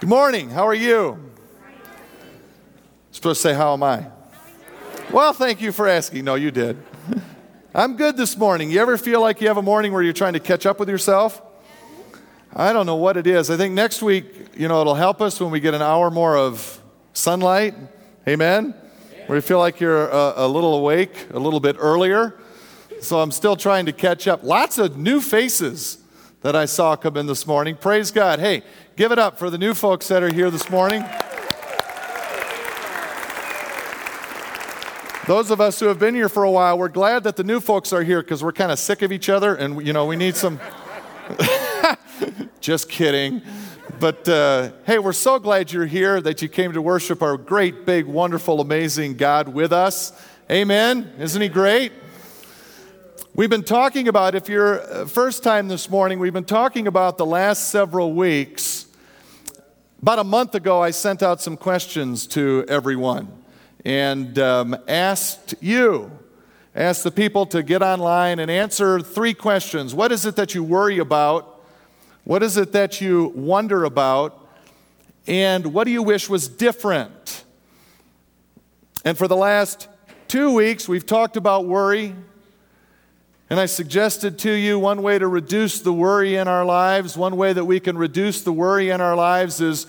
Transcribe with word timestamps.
Good 0.00 0.08
morning. 0.08 0.48
How 0.48 0.66
are 0.66 0.72
you? 0.72 1.18
Supposed 3.10 3.42
to 3.42 3.48
say, 3.48 3.54
How 3.54 3.74
am 3.74 3.82
I? 3.82 4.06
Well, 5.12 5.34
thank 5.34 5.60
you 5.60 5.72
for 5.72 5.86
asking. 5.86 6.24
No, 6.24 6.36
you 6.36 6.50
did. 6.50 6.82
I'm 7.74 7.98
good 7.98 8.16
this 8.16 8.34
morning. 8.34 8.70
You 8.70 8.80
ever 8.80 8.96
feel 8.96 9.20
like 9.20 9.42
you 9.42 9.48
have 9.48 9.58
a 9.58 9.62
morning 9.62 9.92
where 9.92 10.02
you're 10.02 10.14
trying 10.14 10.32
to 10.32 10.40
catch 10.40 10.64
up 10.64 10.80
with 10.80 10.88
yourself? 10.88 11.42
I 12.56 12.72
don't 12.72 12.86
know 12.86 12.96
what 12.96 13.18
it 13.18 13.26
is. 13.26 13.50
I 13.50 13.58
think 13.58 13.74
next 13.74 14.00
week, 14.00 14.24
you 14.56 14.68
know, 14.68 14.80
it'll 14.80 14.94
help 14.94 15.20
us 15.20 15.38
when 15.38 15.50
we 15.50 15.60
get 15.60 15.74
an 15.74 15.82
hour 15.82 16.10
more 16.10 16.34
of 16.34 16.82
sunlight. 17.12 17.74
Amen? 18.26 18.74
Where 19.26 19.36
you 19.36 19.42
feel 19.42 19.58
like 19.58 19.80
you're 19.80 20.08
a, 20.08 20.32
a 20.36 20.48
little 20.48 20.76
awake 20.76 21.26
a 21.34 21.38
little 21.38 21.60
bit 21.60 21.76
earlier. 21.78 22.40
So 23.02 23.20
I'm 23.20 23.32
still 23.32 23.54
trying 23.54 23.84
to 23.84 23.92
catch 23.92 24.26
up. 24.26 24.44
Lots 24.44 24.78
of 24.78 24.96
new 24.96 25.20
faces 25.20 25.98
that 26.40 26.56
I 26.56 26.64
saw 26.64 26.96
come 26.96 27.18
in 27.18 27.26
this 27.26 27.46
morning. 27.46 27.76
Praise 27.76 28.10
God. 28.10 28.38
Hey, 28.40 28.62
give 29.00 29.12
it 29.12 29.18
up 29.18 29.38
for 29.38 29.48
the 29.48 29.56
new 29.56 29.72
folks 29.72 30.08
that 30.08 30.22
are 30.22 30.30
here 30.30 30.50
this 30.50 30.68
morning. 30.68 31.02
Those 35.26 35.50
of 35.50 35.58
us 35.58 35.80
who 35.80 35.86
have 35.86 35.98
been 35.98 36.14
here 36.14 36.28
for 36.28 36.44
a 36.44 36.50
while, 36.50 36.76
we're 36.76 36.90
glad 36.90 37.24
that 37.24 37.36
the 37.36 37.42
new 37.42 37.60
folks 37.60 37.94
are 37.94 38.02
here 38.02 38.20
because 38.20 38.44
we're 38.44 38.52
kind 38.52 38.70
of 38.70 38.78
sick 38.78 39.00
of 39.00 39.10
each 39.10 39.30
other 39.30 39.54
and, 39.54 39.86
you 39.86 39.94
know, 39.94 40.04
we 40.04 40.16
need 40.16 40.36
some. 40.36 40.60
Just 42.60 42.90
kidding. 42.90 43.40
But 43.98 44.28
uh, 44.28 44.72
hey, 44.84 44.98
we're 44.98 45.14
so 45.14 45.38
glad 45.38 45.72
you're 45.72 45.86
here, 45.86 46.20
that 46.20 46.42
you 46.42 46.50
came 46.50 46.74
to 46.74 46.82
worship 46.82 47.22
our 47.22 47.38
great, 47.38 47.86
big, 47.86 48.04
wonderful, 48.04 48.60
amazing 48.60 49.16
God 49.16 49.48
with 49.48 49.72
us. 49.72 50.12
Amen. 50.50 51.10
Isn't 51.18 51.40
He 51.40 51.48
great? 51.48 51.92
We've 53.34 53.48
been 53.48 53.64
talking 53.64 54.08
about, 54.08 54.34
if 54.34 54.50
you're 54.50 54.82
uh, 54.82 55.06
first 55.06 55.42
time 55.42 55.68
this 55.68 55.88
morning, 55.88 56.18
we've 56.18 56.34
been 56.34 56.44
talking 56.44 56.86
about 56.86 57.16
the 57.16 57.24
last 57.24 57.70
several 57.70 58.12
weeks. 58.12 58.88
About 60.02 60.18
a 60.18 60.24
month 60.24 60.54
ago, 60.54 60.82
I 60.82 60.92
sent 60.92 61.22
out 61.22 61.42
some 61.42 61.58
questions 61.58 62.26
to 62.28 62.64
everyone 62.68 63.30
and 63.84 64.38
um, 64.38 64.74
asked 64.88 65.54
you, 65.60 66.10
asked 66.74 67.04
the 67.04 67.10
people 67.10 67.44
to 67.44 67.62
get 67.62 67.82
online 67.82 68.38
and 68.38 68.50
answer 68.50 69.00
three 69.00 69.34
questions. 69.34 69.94
What 69.94 70.10
is 70.10 70.24
it 70.24 70.36
that 70.36 70.54
you 70.54 70.64
worry 70.64 71.00
about? 71.00 71.60
What 72.24 72.42
is 72.42 72.56
it 72.56 72.72
that 72.72 73.02
you 73.02 73.26
wonder 73.36 73.84
about? 73.84 74.48
And 75.26 75.74
what 75.74 75.84
do 75.84 75.90
you 75.90 76.02
wish 76.02 76.30
was 76.30 76.48
different? 76.48 77.44
And 79.04 79.18
for 79.18 79.28
the 79.28 79.36
last 79.36 79.86
two 80.28 80.54
weeks, 80.54 80.88
we've 80.88 81.04
talked 81.04 81.36
about 81.36 81.66
worry. 81.66 82.14
And 83.50 83.58
I 83.58 83.66
suggested 83.66 84.38
to 84.40 84.52
you 84.52 84.78
one 84.78 85.02
way 85.02 85.18
to 85.18 85.26
reduce 85.26 85.80
the 85.80 85.92
worry 85.92 86.36
in 86.36 86.46
our 86.46 86.64
lives, 86.64 87.16
one 87.16 87.36
way 87.36 87.52
that 87.52 87.64
we 87.64 87.80
can 87.80 87.98
reduce 87.98 88.42
the 88.42 88.52
worry 88.52 88.90
in 88.90 89.00
our 89.00 89.16
lives 89.16 89.60
is 89.60 89.88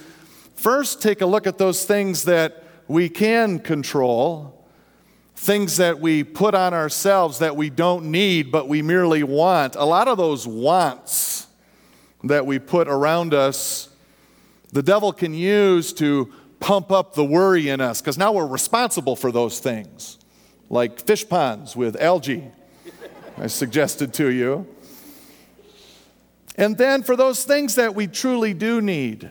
first 0.61 1.01
take 1.01 1.21
a 1.21 1.25
look 1.25 1.47
at 1.47 1.57
those 1.57 1.85
things 1.85 2.25
that 2.25 2.63
we 2.87 3.09
can 3.09 3.57
control, 3.57 4.63
things 5.35 5.77
that 5.77 5.99
we 5.99 6.23
put 6.23 6.53
on 6.53 6.71
ourselves 6.71 7.39
that 7.39 7.55
we 7.55 7.71
don't 7.71 8.05
need 8.05 8.51
but 8.51 8.67
we 8.67 8.83
merely 8.83 9.23
want. 9.23 9.75
A 9.75 9.83
lot 9.83 10.07
of 10.07 10.19
those 10.19 10.45
wants 10.45 11.47
that 12.23 12.45
we 12.45 12.59
put 12.59 12.87
around 12.87 13.33
us, 13.33 13.89
the 14.71 14.83
devil 14.83 15.11
can 15.11 15.33
use 15.33 15.93
to 15.93 16.31
pump 16.59 16.91
up 16.91 17.15
the 17.15 17.25
worry 17.25 17.69
in 17.69 17.81
us 17.81 17.99
because 17.99 18.19
now 18.19 18.31
we're 18.31 18.45
responsible 18.45 19.15
for 19.15 19.31
those 19.31 19.59
things, 19.59 20.19
like 20.69 20.99
fish 20.99 21.27
ponds 21.27 21.75
with 21.75 21.99
algae 21.99 22.51
I 23.35 23.47
suggested 23.47 24.13
to 24.15 24.29
you. 24.29 24.67
And 26.55 26.77
then 26.77 27.01
for 27.01 27.15
those 27.15 27.45
things 27.45 27.73
that 27.75 27.95
we 27.95 28.05
truly 28.05 28.53
do 28.53 28.79
need, 28.79 29.27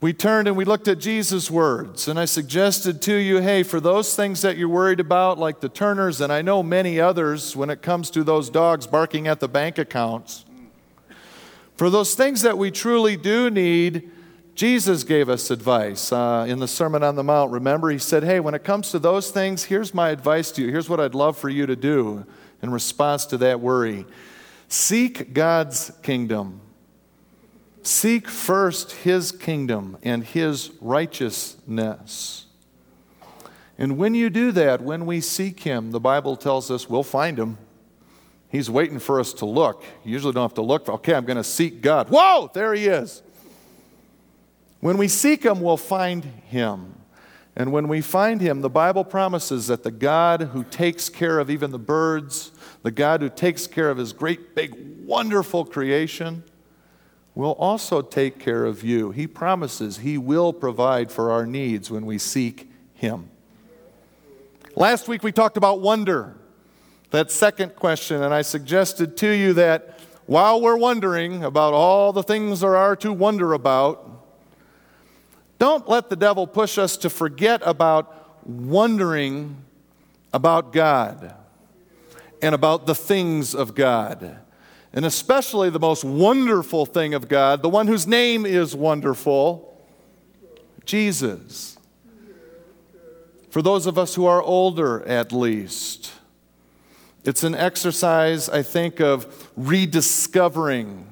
we 0.00 0.12
turned 0.12 0.46
and 0.46 0.56
we 0.56 0.64
looked 0.64 0.88
at 0.88 0.98
Jesus' 0.98 1.50
words. 1.50 2.06
And 2.06 2.18
I 2.18 2.26
suggested 2.26 3.00
to 3.02 3.14
you 3.14 3.40
hey, 3.40 3.62
for 3.62 3.80
those 3.80 4.14
things 4.14 4.42
that 4.42 4.56
you're 4.56 4.68
worried 4.68 5.00
about, 5.00 5.38
like 5.38 5.60
the 5.60 5.68
Turners, 5.68 6.20
and 6.20 6.32
I 6.32 6.42
know 6.42 6.62
many 6.62 7.00
others 7.00 7.56
when 7.56 7.70
it 7.70 7.82
comes 7.82 8.10
to 8.10 8.22
those 8.22 8.50
dogs 8.50 8.86
barking 8.86 9.26
at 9.26 9.40
the 9.40 9.48
bank 9.48 9.78
accounts, 9.78 10.44
for 11.76 11.90
those 11.90 12.14
things 12.14 12.42
that 12.42 12.56
we 12.56 12.70
truly 12.70 13.16
do 13.16 13.50
need, 13.50 14.10
Jesus 14.54 15.04
gave 15.04 15.28
us 15.28 15.50
advice 15.50 16.10
uh, 16.12 16.46
in 16.48 16.58
the 16.58 16.68
Sermon 16.68 17.02
on 17.02 17.14
the 17.16 17.22
Mount. 17.22 17.52
Remember, 17.52 17.90
he 17.90 17.98
said, 17.98 18.22
Hey, 18.24 18.40
when 18.40 18.54
it 18.54 18.64
comes 18.64 18.90
to 18.90 18.98
those 18.98 19.30
things, 19.30 19.64
here's 19.64 19.92
my 19.92 20.08
advice 20.08 20.50
to 20.52 20.62
you. 20.62 20.70
Here's 20.70 20.88
what 20.88 21.00
I'd 21.00 21.14
love 21.14 21.36
for 21.36 21.50
you 21.50 21.66
to 21.66 21.76
do 21.76 22.24
in 22.62 22.70
response 22.70 23.26
to 23.26 23.38
that 23.38 23.60
worry 23.60 24.06
seek 24.68 25.32
God's 25.32 25.92
kingdom. 26.02 26.60
Seek 27.86 28.26
first 28.26 28.90
his 28.90 29.30
kingdom 29.30 29.96
and 30.02 30.24
his 30.24 30.72
righteousness. 30.80 32.46
And 33.78 33.96
when 33.96 34.12
you 34.12 34.28
do 34.28 34.50
that, 34.50 34.80
when 34.80 35.06
we 35.06 35.20
seek 35.20 35.60
him, 35.60 35.92
the 35.92 36.00
Bible 36.00 36.34
tells 36.34 36.68
us 36.68 36.90
we'll 36.90 37.04
find 37.04 37.38
him. 37.38 37.58
He's 38.48 38.68
waiting 38.68 38.98
for 38.98 39.20
us 39.20 39.32
to 39.34 39.46
look. 39.46 39.84
You 40.02 40.10
usually 40.10 40.32
don't 40.32 40.42
have 40.42 40.54
to 40.54 40.62
look. 40.62 40.88
Okay, 40.88 41.14
I'm 41.14 41.24
going 41.24 41.36
to 41.36 41.44
seek 41.44 41.80
God. 41.80 42.08
Whoa, 42.10 42.50
there 42.52 42.74
he 42.74 42.86
is. 42.88 43.22
When 44.80 44.98
we 44.98 45.06
seek 45.06 45.44
him, 45.44 45.60
we'll 45.60 45.76
find 45.76 46.24
him. 46.24 46.92
And 47.54 47.70
when 47.70 47.86
we 47.86 48.00
find 48.00 48.40
him, 48.40 48.62
the 48.62 48.68
Bible 48.68 49.04
promises 49.04 49.68
that 49.68 49.84
the 49.84 49.92
God 49.92 50.42
who 50.42 50.64
takes 50.64 51.08
care 51.08 51.38
of 51.38 51.50
even 51.50 51.70
the 51.70 51.78
birds, 51.78 52.50
the 52.82 52.90
God 52.90 53.22
who 53.22 53.30
takes 53.30 53.68
care 53.68 53.90
of 53.90 53.98
his 53.98 54.12
great, 54.12 54.56
big, 54.56 54.74
wonderful 55.06 55.64
creation, 55.64 56.42
will 57.36 57.52
also 57.52 58.00
take 58.00 58.38
care 58.38 58.64
of 58.64 58.82
you. 58.82 59.10
He 59.10 59.26
promises 59.26 59.98
he 59.98 60.16
will 60.18 60.52
provide 60.52 61.12
for 61.12 61.30
our 61.30 61.46
needs 61.46 61.90
when 61.90 62.06
we 62.06 62.18
seek 62.18 62.68
him. 62.94 63.28
Last 64.74 65.06
week 65.06 65.22
we 65.22 65.32
talked 65.32 65.58
about 65.58 65.80
wonder, 65.80 66.34
that 67.10 67.30
second 67.30 67.76
question, 67.76 68.22
and 68.22 68.32
I 68.32 68.42
suggested 68.42 69.16
to 69.18 69.30
you 69.30 69.52
that 69.52 70.00
while 70.24 70.60
we're 70.60 70.78
wondering 70.78 71.44
about 71.44 71.74
all 71.74 72.12
the 72.12 72.22
things 72.22 72.60
there 72.60 72.74
are 72.74 72.96
to 72.96 73.12
wonder 73.12 73.52
about, 73.52 74.10
don't 75.58 75.88
let 75.88 76.08
the 76.08 76.16
devil 76.16 76.46
push 76.46 76.78
us 76.78 76.96
to 76.98 77.10
forget 77.10 77.60
about 77.64 78.46
wondering 78.46 79.56
about 80.32 80.72
God 80.72 81.34
and 82.42 82.54
about 82.54 82.86
the 82.86 82.94
things 82.94 83.54
of 83.54 83.74
God. 83.74 84.38
And 84.96 85.04
especially 85.04 85.68
the 85.68 85.78
most 85.78 86.04
wonderful 86.04 86.86
thing 86.86 87.12
of 87.12 87.28
God, 87.28 87.60
the 87.60 87.68
one 87.68 87.86
whose 87.86 88.06
name 88.06 88.46
is 88.46 88.74
wonderful, 88.74 89.78
Jesus. 90.86 91.76
For 93.50 93.60
those 93.60 93.84
of 93.84 93.98
us 93.98 94.14
who 94.14 94.24
are 94.24 94.40
older, 94.40 95.06
at 95.06 95.32
least, 95.32 96.12
it's 97.24 97.44
an 97.44 97.54
exercise, 97.54 98.48
I 98.48 98.62
think, 98.62 98.98
of 98.98 99.50
rediscovering 99.54 101.06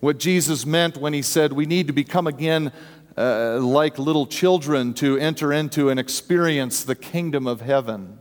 what 0.00 0.18
Jesus 0.18 0.64
meant 0.64 0.96
when 0.96 1.12
he 1.12 1.20
said 1.20 1.52
we 1.52 1.66
need 1.66 1.88
to 1.88 1.92
become 1.92 2.26
again 2.26 2.72
uh, 3.18 3.58
like 3.60 3.98
little 3.98 4.26
children 4.26 4.94
to 4.94 5.18
enter 5.18 5.52
into 5.52 5.90
and 5.90 6.00
experience 6.00 6.82
the 6.84 6.94
kingdom 6.94 7.46
of 7.46 7.60
heaven. 7.60 8.18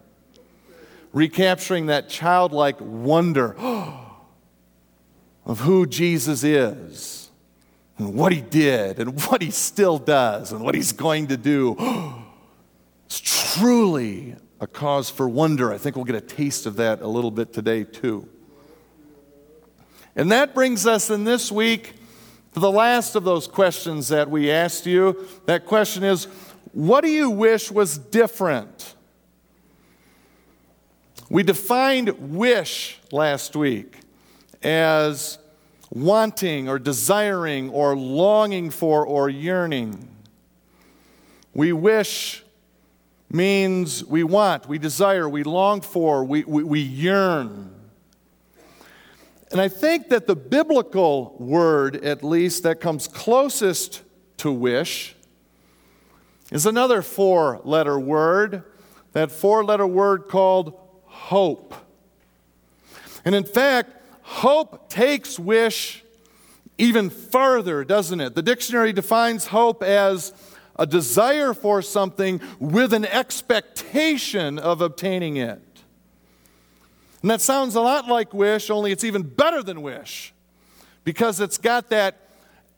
Recapturing 1.13 1.85
that 1.85 2.09
childlike 2.09 2.81
wonder 2.81 3.55
of 5.45 5.59
who 5.59 5.85
Jesus 5.85 6.43
is 6.43 7.29
and 7.97 8.13
what 8.15 8.31
he 8.31 8.41
did 8.41 8.99
and 8.99 9.21
what 9.25 9.41
he 9.41 9.51
still 9.51 9.97
does 9.97 10.51
and 10.51 10.61
what 10.61 10.75
he's 10.75 10.91
going 10.91 11.27
to 11.27 11.37
do. 11.37 11.75
It's 13.05 13.53
truly 13.53 14.35
a 14.59 14.65
cause 14.65 15.07
for 15.07 15.29
wonder. 15.29 15.71
I 15.71 15.77
think 15.77 15.95
we'll 15.95 16.05
get 16.05 16.15
a 16.15 16.21
taste 16.21 16.65
of 16.65 16.77
that 16.77 17.01
a 17.01 17.07
little 17.07 17.29
bit 17.29 17.53
today, 17.53 17.83
too. 17.83 18.27
And 20.15 20.31
that 20.31 20.55
brings 20.55 20.87
us 20.87 21.11
in 21.11 21.23
this 21.23 21.51
week 21.51 21.93
to 22.53 22.59
the 22.59 22.71
last 22.71 23.15
of 23.15 23.23
those 23.23 23.47
questions 23.47 24.07
that 24.07 24.29
we 24.29 24.49
asked 24.49 24.85
you, 24.85 25.28
that 25.46 25.66
question 25.66 26.03
is 26.03 26.25
what 26.72 27.03
do 27.03 27.09
you 27.09 27.29
wish 27.29 27.69
was 27.72 27.97
different? 27.97 28.96
We 31.29 31.43
defined 31.43 32.09
wish 32.35 32.99
last 33.11 33.55
week 33.55 33.97
as 34.63 35.37
wanting 35.89 36.67
or 36.67 36.79
desiring 36.79 37.69
or 37.69 37.95
longing 37.95 38.69
for 38.69 39.05
or 39.05 39.29
yearning. 39.29 40.09
We 41.53 41.71
wish 41.71 42.43
means 43.29 44.03
we 44.05 44.23
want, 44.23 44.67
we 44.67 44.77
desire, 44.77 45.27
we 45.27 45.43
long 45.43 45.81
for, 45.81 46.23
we, 46.23 46.43
we, 46.43 46.63
we 46.63 46.79
yearn. 46.79 47.73
And 49.51 49.61
I 49.61 49.67
think 49.67 50.09
that 50.09 50.25
the 50.25 50.35
biblical 50.35 51.35
word, 51.39 51.95
at 52.03 52.23
least, 52.23 52.63
that 52.63 52.79
comes 52.79 53.07
closest 53.07 54.01
to 54.37 54.51
wish 54.51 55.15
is 56.51 56.65
another 56.65 57.01
four 57.01 57.61
letter 57.63 57.99
word, 57.99 58.63
that 59.13 59.31
four 59.31 59.63
letter 59.63 59.85
word 59.85 60.27
called 60.27 60.79
hope. 61.05 61.75
And 63.25 63.35
in 63.35 63.43
fact, 63.43 63.91
hope 64.23 64.90
takes 64.90 65.37
wish 65.37 66.03
even 66.78 67.09
further, 67.09 67.84
doesn't 67.84 68.20
it? 68.20 68.35
The 68.35 68.41
dictionary 68.41 68.93
defines 68.93 69.47
hope 69.47 69.84
as 69.84 70.34
a 70.75 70.87
desire 70.87 71.53
for 71.53 71.81
something 71.81 72.41
with 72.59 72.93
an 72.93 73.05
expectation 73.05 74.58
of 74.58 74.81
obtaining 74.81 75.37
it. 75.37 75.61
And 77.22 77.29
that 77.29 77.41
sounds 77.41 77.75
a 77.75 77.81
lot 77.81 78.08
like 78.08 78.34
wish, 78.34 78.70
only 78.70 78.91
it's 78.91 79.03
even 79.03 79.22
better 79.22 79.61
than 79.61 79.81
wish 79.81 80.34
because 81.03 81.40
it's 81.40 81.58
got 81.58 81.90
that 81.90 82.17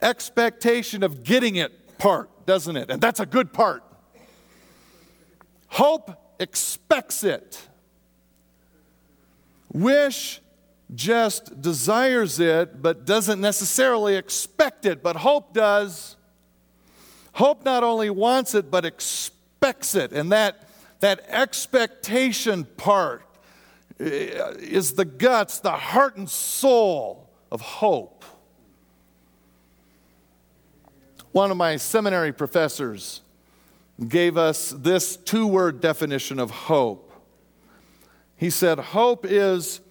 expectation 0.02 1.04
of 1.04 1.24
getting 1.24 1.56
it 1.56 1.98
part, 1.98 2.30
doesn't 2.46 2.76
it? 2.76 2.90
And 2.92 3.02
that's 3.02 3.20
a 3.20 3.26
good 3.26 3.54
part. 3.54 3.84
Hope 5.68 6.12
expects 6.40 7.24
it. 7.24 7.68
Wish 9.72 10.42
just 10.94 11.62
desires 11.62 12.40
it, 12.40 12.82
but 12.82 13.06
doesn't 13.06 13.42
necessarily 13.42 14.16
expect 14.16 14.86
it. 14.86 15.02
But 15.02 15.16
hope 15.16 15.54
does. 15.54 16.16
Hope 17.34 17.66
not 17.66 17.84
only 17.84 18.10
wants 18.10 18.54
it, 18.54 18.70
but 18.70 18.86
expects 18.86 19.96
it. 19.96 20.12
And 20.12 20.32
that, 20.32 20.70
that 21.00 21.26
expectation 21.28 22.66
part 22.78 23.24
eh, 24.00 24.54
is 24.60 24.94
the 24.94 25.06
guts, 25.06 25.60
the 25.60 25.72
heart 25.72 26.18
and 26.18 26.30
soul 26.30 27.30
of 27.52 27.62
hope. 27.62 28.24
One 31.32 31.52
of 31.52 31.58
my 31.58 31.76
seminary 31.78 32.32
professors 32.32 33.22
gave 34.08 34.38
us 34.38 34.70
this 34.70 35.18
two 35.18 35.48
word 35.48 35.82
definition 35.82 36.40
of 36.40 36.52
hope. 36.52 37.12
He 38.38 38.50
said, 38.50 38.80
Hope 38.80 39.26
is 39.26 39.82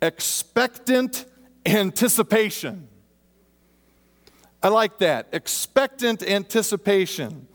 expectant 0.00 1.24
anticipation. 1.66 2.88
I 4.62 4.68
like 4.68 4.98
that. 4.98 5.28
Expectant 5.32 6.22
anticipation. 6.22 7.46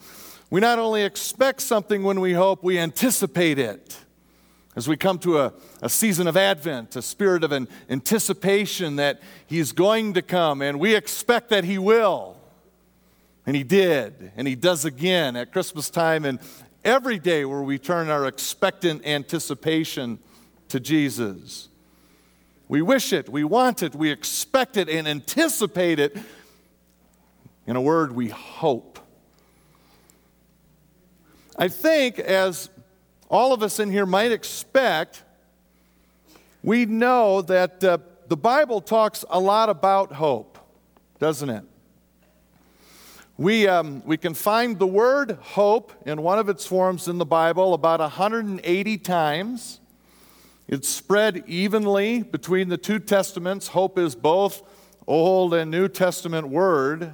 We 0.49 0.61
not 0.61 0.79
only 0.79 1.03
expect 1.03 1.61
something 1.61 2.03
when 2.03 2.21
we 2.21 2.33
hope, 2.33 2.63
we 2.63 2.77
anticipate 2.77 3.59
it. 3.59 3.97
As 4.75 4.87
we 4.87 4.97
come 4.97 5.19
to 5.19 5.39
a, 5.39 5.53
a 5.81 5.89
season 5.89 6.27
of 6.27 6.35
Advent, 6.35 6.95
a 6.95 7.01
spirit 7.01 7.43
of 7.43 7.51
an 7.51 7.67
anticipation 7.89 8.95
that 8.95 9.21
He's 9.45 9.71
going 9.71 10.13
to 10.13 10.21
come, 10.21 10.61
and 10.61 10.79
we 10.79 10.95
expect 10.95 11.49
that 11.49 11.63
He 11.63 11.77
will. 11.77 12.37
And 13.45 13.55
He 13.55 13.63
did, 13.63 14.31
and 14.35 14.47
He 14.47 14.55
does 14.55 14.85
again 14.85 15.35
at 15.35 15.51
Christmas 15.51 15.89
time, 15.89 16.25
and 16.25 16.39
every 16.83 17.19
day 17.19 17.45
where 17.45 17.61
we 17.61 17.77
turn 17.77 18.09
our 18.09 18.25
expectant 18.25 19.05
anticipation 19.05 20.19
to 20.69 20.79
Jesus. 20.79 21.69
We 22.73 22.81
wish 22.81 23.13
it, 23.13 23.29
we 23.29 23.43
want 23.43 23.83
it, 23.83 23.93
we 23.93 24.09
expect 24.09 24.77
it, 24.77 24.89
and 24.89 25.07
anticipate 25.07 25.99
it. 25.99 26.17
In 27.67 27.75
a 27.75 27.81
word, 27.81 28.13
we 28.13 28.29
hope. 28.29 28.97
I 31.55 31.67
think, 31.67 32.17
as 32.17 32.71
all 33.29 33.53
of 33.53 33.61
us 33.61 33.79
in 33.79 33.91
here 33.91 34.07
might 34.07 34.31
expect, 34.31 35.21
we 36.63 36.87
know 36.87 37.43
that 37.43 37.83
uh, 37.83 37.99
the 38.27 38.37
Bible 38.37 38.81
talks 38.81 39.23
a 39.29 39.39
lot 39.39 39.69
about 39.69 40.11
hope, 40.13 40.57
doesn't 41.19 41.51
it? 41.51 41.65
We, 43.37 43.67
um, 43.67 44.01
we 44.03 44.17
can 44.17 44.33
find 44.33 44.79
the 44.79 44.87
word 44.87 45.37
hope 45.41 45.93
in 46.07 46.23
one 46.23 46.39
of 46.39 46.49
its 46.49 46.65
forms 46.65 47.07
in 47.07 47.19
the 47.19 47.25
Bible 47.25 47.75
about 47.75 47.99
180 47.99 48.97
times. 48.97 49.79
It's 50.68 50.88
spread 50.88 51.44
evenly 51.45 52.24
between 52.24 52.69
the 52.69 52.77
two 52.77 53.00
testaments. 53.00 53.68
Hope 53.69 53.98
is 54.00 54.15
both 54.15 54.63
Old 55.06 55.54
and 55.54 55.69
New 55.69 55.89
Testament 55.89 56.48
word. 56.48 57.12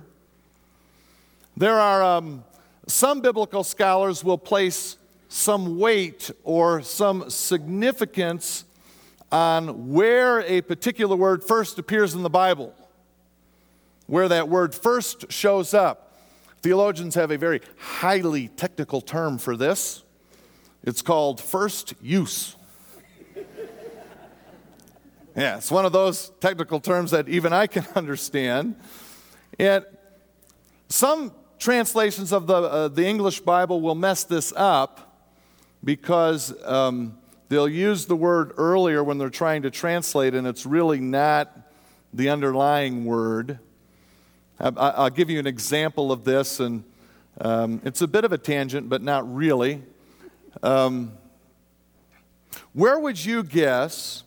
There 1.58 1.80
are 1.80 2.04
um, 2.04 2.44
some 2.88 3.22
biblical 3.22 3.64
scholars 3.64 4.24
will 4.24 4.38
place 4.38 4.98
some 5.30 5.80
weight 5.80 6.30
or 6.44 6.84
some 6.84 7.30
significance 7.30 8.66
on 9.32 9.90
where 9.90 10.42
a 10.42 10.62
particular 10.62 11.16
word 11.16 11.44
first 11.44 11.80
appears 11.80 12.14
in 12.14 12.22
the 12.22 12.30
Bible, 12.30 12.74
where 14.06 14.28
that 14.28 14.48
word 14.48 14.76
first 14.76 15.32
shows 15.32 15.74
up. 15.74 16.20
Theologians 16.62 17.16
have 17.16 17.32
a 17.32 17.38
very 17.38 17.62
highly 17.78 18.48
technical 18.50 19.02
term 19.02 19.40
for 19.40 19.58
this. 19.58 20.04
It's 20.84 21.02
called 21.02 21.42
first 21.42 21.94
use. 22.02 22.56
Yeah, 25.40 25.56
it's 25.56 25.72
one 25.72 25.86
of 25.86 25.94
those 25.94 26.34
technical 26.42 26.82
terms 26.82 27.12
that 27.12 27.30
even 27.30 27.54
I 27.54 27.66
can 27.66 27.88
understand. 27.96 28.76
And 29.58 29.86
some 30.90 31.32
translations 31.58 32.34
of 32.34 32.46
the, 32.46 32.56
uh, 32.56 32.88
the 32.90 33.06
English 33.06 33.40
Bible 33.40 33.80
will 33.80 33.96
mess 33.96 34.26
this 34.26 34.52
up 34.58 35.24
because 35.82 36.54
um, 36.66 37.18
they'll 37.48 37.70
use 37.70 38.06
the 38.06 38.18
word 38.18 38.52
earlier 38.58 39.02
when 39.02 39.18
they're 39.18 39.30
trying 39.30 39.62
to 39.62 39.72
translate, 39.72 40.36
and 40.36 40.46
it's 40.46 40.66
really 40.66 41.00
not 41.00 41.50
the 42.14 42.28
underlying 42.28 43.06
word. 43.06 43.60
I, 44.60 45.04
will 45.04 45.10
give 45.10 45.30
you 45.30 45.40
an 45.40 45.48
example 45.48 46.12
of 46.12 46.26
this, 46.26 46.60
and 46.60 46.84
um, 47.40 47.82
it's 47.86 48.02
a 48.02 48.08
bit 48.10 48.26
of 48.26 48.34
a 48.34 48.38
tangent, 48.38 48.90
but 48.90 49.02
not 49.02 49.34
really. 49.34 49.84
Um, 50.62 51.14
where 52.74 53.00
would 53.00 53.24
you 53.24 53.42
guess 53.42 54.24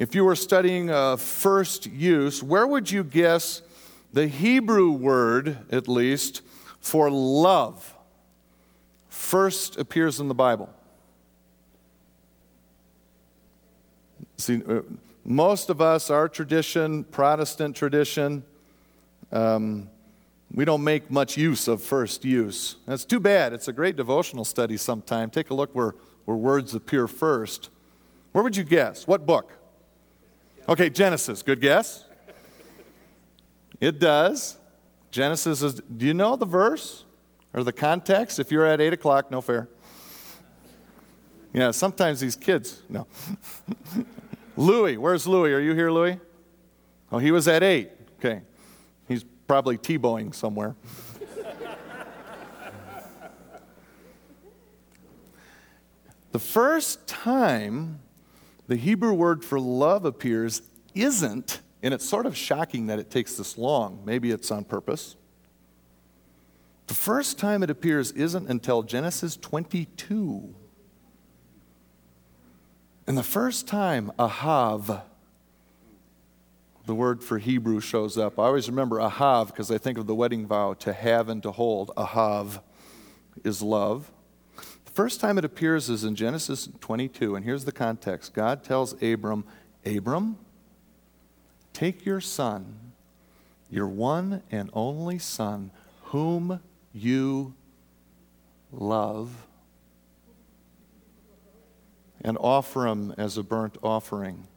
if 0.00 0.14
you 0.14 0.24
were 0.24 0.34
studying 0.34 0.88
uh, 0.88 1.16
first 1.16 1.84
use, 1.84 2.42
where 2.42 2.66
would 2.66 2.90
you 2.90 3.04
guess 3.04 3.60
the 4.14 4.28
Hebrew 4.28 4.90
word, 4.92 5.58
at 5.70 5.88
least, 5.88 6.40
for 6.80 7.10
love 7.10 7.94
first 9.10 9.76
appears 9.76 10.18
in 10.18 10.28
the 10.28 10.34
Bible? 10.34 10.70
See, 14.38 14.62
uh, 14.66 14.80
most 15.22 15.68
of 15.68 15.82
us, 15.82 16.08
our 16.08 16.30
tradition, 16.30 17.04
Protestant 17.04 17.76
tradition, 17.76 18.42
um, 19.30 19.90
we 20.54 20.64
don't 20.64 20.82
make 20.82 21.10
much 21.10 21.36
use 21.36 21.68
of 21.68 21.82
first 21.82 22.24
use. 22.24 22.76
That's 22.86 23.04
too 23.04 23.20
bad. 23.20 23.52
It's 23.52 23.68
a 23.68 23.72
great 23.74 23.96
devotional 23.96 24.46
study 24.46 24.78
sometime. 24.78 25.28
Take 25.28 25.50
a 25.50 25.54
look 25.54 25.74
where, 25.74 25.94
where 26.24 26.38
words 26.38 26.74
appear 26.74 27.06
first. 27.06 27.68
Where 28.32 28.42
would 28.42 28.56
you 28.56 28.64
guess? 28.64 29.06
What 29.06 29.26
book? 29.26 29.59
Okay, 30.70 30.88
Genesis. 30.88 31.42
Good 31.42 31.60
guess? 31.60 32.06
It 33.80 33.98
does. 33.98 34.56
Genesis 35.10 35.62
is, 35.62 35.74
do 35.74 36.06
you 36.06 36.14
know 36.14 36.36
the 36.36 36.46
verse 36.46 37.04
or 37.52 37.64
the 37.64 37.72
context? 37.72 38.38
If 38.38 38.52
you're 38.52 38.64
at 38.64 38.80
8 38.80 38.92
o'clock, 38.92 39.32
no 39.32 39.40
fair. 39.40 39.68
Yeah, 41.52 41.72
sometimes 41.72 42.20
these 42.20 42.36
kids, 42.36 42.84
no. 42.88 43.08
Louis, 44.56 44.96
where's 44.96 45.26
Louis? 45.26 45.52
Are 45.52 45.58
you 45.58 45.74
here, 45.74 45.90
Louis? 45.90 46.20
Oh, 47.10 47.18
he 47.18 47.32
was 47.32 47.48
at 47.48 47.64
8. 47.64 47.90
Okay. 48.20 48.42
He's 49.08 49.24
probably 49.48 49.76
Tebowing 49.76 50.32
somewhere. 50.32 50.76
the 56.30 56.38
first 56.38 57.08
time 57.08 57.98
the 58.70 58.76
Hebrew 58.76 59.12
word 59.12 59.44
for 59.44 59.58
love 59.58 60.04
appears 60.04 60.62
isn't, 60.94 61.60
and 61.82 61.92
it's 61.92 62.08
sort 62.08 62.24
of 62.24 62.36
shocking 62.36 62.86
that 62.86 63.00
it 63.00 63.10
takes 63.10 63.34
this 63.34 63.58
long. 63.58 64.00
Maybe 64.04 64.30
it's 64.30 64.52
on 64.52 64.62
purpose. 64.62 65.16
The 66.86 66.94
first 66.94 67.36
time 67.36 67.64
it 67.64 67.70
appears 67.70 68.12
isn't 68.12 68.48
until 68.48 68.84
Genesis 68.84 69.36
22. 69.36 70.54
And 73.08 73.18
the 73.18 73.24
first 73.24 73.66
time 73.66 74.12
ahav, 74.20 75.02
the 76.86 76.94
word 76.94 77.24
for 77.24 77.38
Hebrew, 77.38 77.80
shows 77.80 78.16
up, 78.16 78.38
I 78.38 78.44
always 78.44 78.70
remember 78.70 78.98
ahav 78.98 79.48
because 79.48 79.72
I 79.72 79.78
think 79.78 79.98
of 79.98 80.06
the 80.06 80.14
wedding 80.14 80.46
vow 80.46 80.74
to 80.74 80.92
have 80.92 81.28
and 81.28 81.42
to 81.42 81.50
hold. 81.50 81.90
Ahav 81.96 82.62
is 83.42 83.62
love. 83.62 84.12
First 84.92 85.20
time 85.20 85.38
it 85.38 85.44
appears 85.44 85.88
is 85.88 86.02
in 86.02 86.16
Genesis 86.16 86.68
22, 86.80 87.36
and 87.36 87.44
here's 87.44 87.64
the 87.64 87.72
context 87.72 88.34
God 88.34 88.64
tells 88.64 89.00
Abram, 89.00 89.44
Abram, 89.86 90.36
take 91.72 92.04
your 92.04 92.20
son, 92.20 92.92
your 93.70 93.86
one 93.86 94.42
and 94.50 94.68
only 94.72 95.18
son, 95.18 95.70
whom 96.06 96.60
you 96.92 97.54
love, 98.72 99.46
and 102.22 102.36
offer 102.40 102.88
him 102.88 103.14
as 103.16 103.38
a 103.38 103.44
burnt 103.44 103.78
offering. 103.84 104.48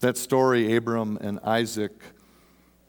That 0.00 0.16
story, 0.16 0.74
Abram 0.74 1.16
and 1.20 1.38
Isaac, 1.44 1.92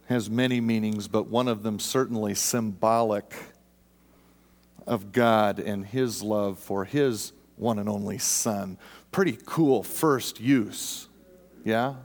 has 0.08 0.30
many 0.30 0.60
meanings, 0.60 1.08
but 1.08 1.28
one 1.28 1.48
of 1.48 1.62
them 1.62 1.78
certainly 1.80 2.34
symbolic 2.34 3.36
of 4.88 5.12
God 5.12 5.60
and 5.60 5.86
his 5.86 6.22
love 6.22 6.60
for 6.60 6.86
his 6.86 7.34
one 7.56 7.80
and 7.80 7.88
only 7.88 8.18
Son. 8.18 8.78
Pretty 9.12 9.38
cool 9.46 9.84
first 9.84 10.40
use, 10.40 11.08
yeah? 11.64 11.96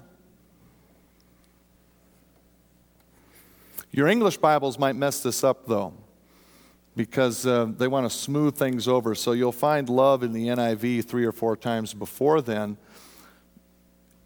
Your 3.90 4.08
English 4.08 4.36
Bibles 4.36 4.78
might 4.78 4.94
mess 4.94 5.22
this 5.22 5.42
up, 5.42 5.66
though, 5.66 5.94
because 6.94 7.46
uh, 7.46 7.64
they 7.78 7.88
want 7.88 8.10
to 8.10 8.14
smooth 8.14 8.54
things 8.54 8.86
over. 8.88 9.14
So 9.14 9.32
you'll 9.32 9.52
find 9.52 9.88
love 9.88 10.22
in 10.22 10.32
the 10.32 10.48
NIV 10.48 11.06
three 11.06 11.24
or 11.24 11.32
four 11.32 11.56
times 11.56 11.94
before 11.94 12.42
then. 12.42 12.76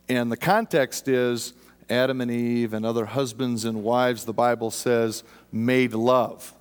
And 0.08 0.32
the 0.32 0.36
context 0.36 1.06
is 1.06 1.52
Adam 1.88 2.20
and 2.20 2.32
Eve 2.32 2.74
and 2.74 2.84
other 2.84 3.04
husbands 3.04 3.64
and 3.64 3.84
wives, 3.84 4.24
the 4.24 4.32
Bible 4.32 4.72
says, 4.72 5.22
made 5.52 5.92
love. 5.92 6.52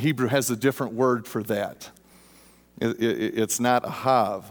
Hebrew 0.00 0.28
has 0.28 0.50
a 0.50 0.56
different 0.56 0.94
word 0.94 1.26
for 1.26 1.42
that. 1.44 1.90
It, 2.80 3.00
it, 3.00 3.38
it's 3.38 3.60
not 3.60 3.84
ahav. 3.84 4.44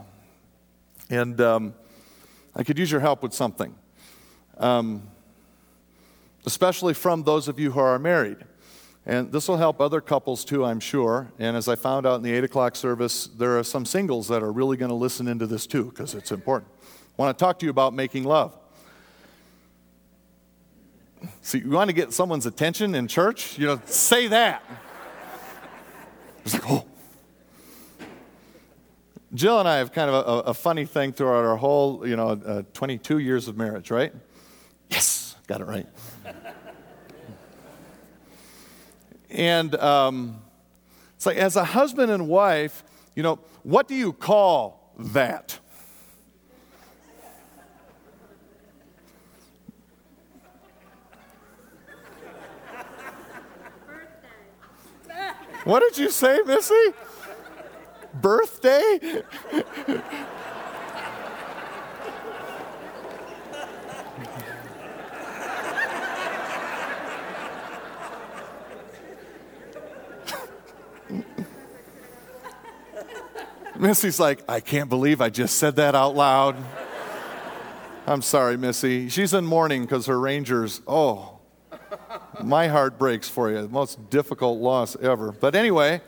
And 1.10 1.42
um, 1.42 1.74
I 2.56 2.64
could 2.64 2.78
use 2.78 2.92
your 2.92 3.02
help 3.02 3.24
with 3.24 3.34
something. 3.34 3.76
Um, 4.58 5.04
especially 6.46 6.94
from 6.94 7.24
those 7.24 7.48
of 7.48 7.60
you 7.60 7.72
who 7.72 7.80
are 7.80 8.00
married. 8.00 8.38
And 9.06 9.32
this 9.32 9.48
will 9.48 9.58
help 9.58 9.82
other 9.82 10.02
couples 10.02 10.46
too, 10.46 10.66
I'm 10.66 10.80
sure. 10.80 11.32
And 11.40 11.58
as 11.58 11.68
I 11.68 11.76
found 11.76 12.06
out 12.06 12.16
in 12.16 12.22
the 12.22 12.34
8 12.34 12.44
o'clock 12.44 12.76
service, 12.76 13.28
there 13.28 13.58
are 13.58 13.64
some 13.64 13.86
singles 13.86 14.28
that 14.28 14.44
are 14.44 14.52
really 14.52 14.78
going 14.78 14.90
to 14.90 14.96
listen 14.96 15.28
into 15.28 15.48
this 15.48 15.66
too, 15.66 15.86
because 15.86 16.14
it's 16.14 16.32
important. 16.32 16.72
I 17.18 17.22
want 17.22 17.38
to 17.38 17.44
talk 17.44 17.60
to 17.60 17.66
you 17.66 17.70
about 17.70 17.94
making 17.94 18.24
love. 18.24 18.56
See, 21.42 21.60
you 21.60 21.72
want 21.72 21.90
to 21.90 21.96
get 21.96 22.14
someone's 22.14 22.46
attention 22.46 22.96
in 22.96 23.08
church? 23.08 23.58
You 23.58 23.68
know, 23.68 23.82
say 23.86 24.28
that. 24.28 24.64
It's 26.46 26.54
like, 26.54 26.70
oh. 26.70 26.86
Jill 29.34 29.60
and 29.60 29.68
I 29.68 29.78
have 29.78 29.92
kind 29.92 30.10
of 30.10 30.16
a, 30.16 30.50
a 30.50 30.54
funny 30.54 30.86
thing 30.86 31.14
throughout 31.14 31.46
our 31.46 31.56
whole, 31.56 32.08
you 32.08 32.16
know, 32.16 32.30
uh, 32.30 32.64
22 32.74 33.20
years 33.20 33.48
of 33.48 33.58
marriage, 33.58 33.92
right? 33.92 34.14
Yes, 34.90 35.36
got 35.48 35.62
it 35.62 35.66
right. 35.66 35.86
And 39.30 39.76
um, 39.76 40.42
it's 41.16 41.26
like, 41.26 41.38
as 41.38 41.56
a 41.56 41.64
husband 41.64 42.12
and 42.12 42.28
wife, 42.28 42.84
you 43.16 43.24
know, 43.24 43.40
what 43.64 43.88
do 43.88 43.96
you 43.96 44.14
call 44.14 44.94
that? 44.98 45.60
What 55.70 55.82
did 55.82 56.00
you 56.00 56.10
say, 56.10 56.42
Missy? 56.48 56.74
Birthday? 58.16 59.22
Missy's 73.78 74.20
like, 74.20 74.42
I 74.50 74.60
can't 74.62 74.90
believe 74.90 75.22
I 75.22 75.30
just 75.30 75.60
said 75.60 75.76
that 75.76 75.94
out 75.94 76.16
loud. 76.16 76.56
I'm 78.08 78.24
sorry, 78.24 78.58
Missy. 78.58 79.08
She's 79.10 79.36
in 79.36 79.46
mourning 79.46 79.84
because 79.84 80.08
her 80.08 80.20
Rangers, 80.20 80.82
oh, 80.88 81.39
my 82.44 82.68
heart 82.68 82.98
breaks 82.98 83.30
for 83.30 83.50
you. 83.50 83.62
The 83.62 83.68
most 83.68 84.10
difficult 84.10 84.60
loss 84.60 84.96
ever. 84.96 85.32
But 85.32 85.56
anyway, 85.56 86.02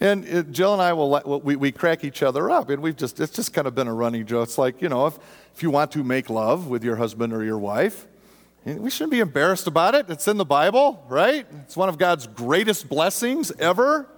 and 0.00 0.24
it, 0.24 0.50
Jill 0.50 0.72
and 0.72 0.82
I 0.82 0.92
will 0.92 1.40
we, 1.44 1.56
we 1.56 1.72
crack 1.72 2.04
each 2.04 2.22
other 2.22 2.50
up, 2.50 2.68
and 2.70 2.82
we've 2.82 2.96
just 2.96 3.20
it's 3.20 3.32
just 3.32 3.52
kind 3.52 3.66
of 3.66 3.74
been 3.74 3.88
a 3.88 3.94
running 3.94 4.26
joke. 4.26 4.44
It's 4.44 4.58
like 4.58 4.82
you 4.82 4.88
know, 4.88 5.06
if 5.06 5.18
if 5.54 5.62
you 5.62 5.70
want 5.70 5.92
to 5.92 6.02
make 6.02 6.28
love 6.28 6.66
with 6.66 6.82
your 6.84 6.96
husband 6.96 7.32
or 7.32 7.44
your 7.44 7.58
wife, 7.58 8.06
we 8.64 8.90
shouldn't 8.90 9.12
be 9.12 9.20
embarrassed 9.20 9.66
about 9.66 9.94
it. 9.94 10.06
It's 10.08 10.26
in 10.26 10.36
the 10.36 10.44
Bible, 10.44 11.04
right? 11.08 11.46
It's 11.62 11.76
one 11.76 11.88
of 11.88 11.98
God's 11.98 12.26
greatest 12.26 12.88
blessings 12.88 13.52
ever. 13.58 14.08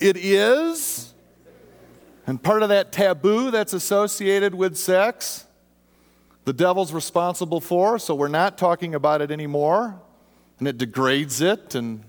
It 0.00 0.16
is. 0.16 1.14
And 2.26 2.42
part 2.42 2.62
of 2.62 2.70
that 2.70 2.90
taboo 2.90 3.50
that's 3.50 3.72
associated 3.72 4.54
with 4.54 4.76
sex, 4.76 5.44
the 6.44 6.52
devil's 6.52 6.92
responsible 6.92 7.60
for, 7.60 7.98
so 7.98 8.14
we're 8.14 8.28
not 8.28 8.58
talking 8.58 8.94
about 8.94 9.22
it 9.22 9.30
anymore. 9.30 10.00
And 10.58 10.68
it 10.68 10.78
degrades 10.78 11.40
it. 11.40 11.74
And 11.74 12.04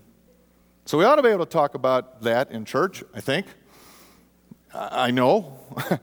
so 0.86 0.98
we 0.98 1.06
ought 1.06 1.16
to 1.16 1.24
be 1.24 1.30
able 1.30 1.46
to 1.46 1.52
talk 1.52 1.74
about 1.74 2.22
that 2.22 2.52
in 2.52 2.66
church, 2.66 3.04
I 3.14 3.22
think. 3.22 3.48
I 4.74 5.12
know. 5.12 5.58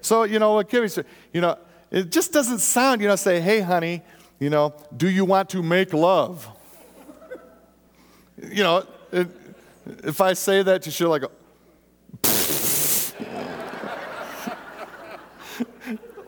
so, 0.00 0.22
you 0.22 0.38
know, 0.38 0.54
what 0.54 0.68
Kimmy 0.68 0.90
said, 0.90 1.04
you 1.32 1.40
know, 1.40 1.58
it 1.90 2.10
just 2.10 2.32
doesn't 2.32 2.60
sound, 2.60 3.00
you 3.00 3.08
know, 3.08 3.16
say, 3.16 3.40
hey, 3.40 3.60
honey, 3.60 4.02
you 4.38 4.50
know, 4.50 4.74
do 4.96 5.10
you 5.10 5.24
want 5.24 5.50
to 5.50 5.62
make 5.62 5.92
love? 5.92 6.48
you 8.50 8.62
know, 8.62 8.86
it, 9.10 9.28
if 10.04 10.20
I 10.20 10.32
say 10.32 10.62
that 10.62 10.82
to 10.82 10.90
you, 10.90 11.08
like, 11.08 11.24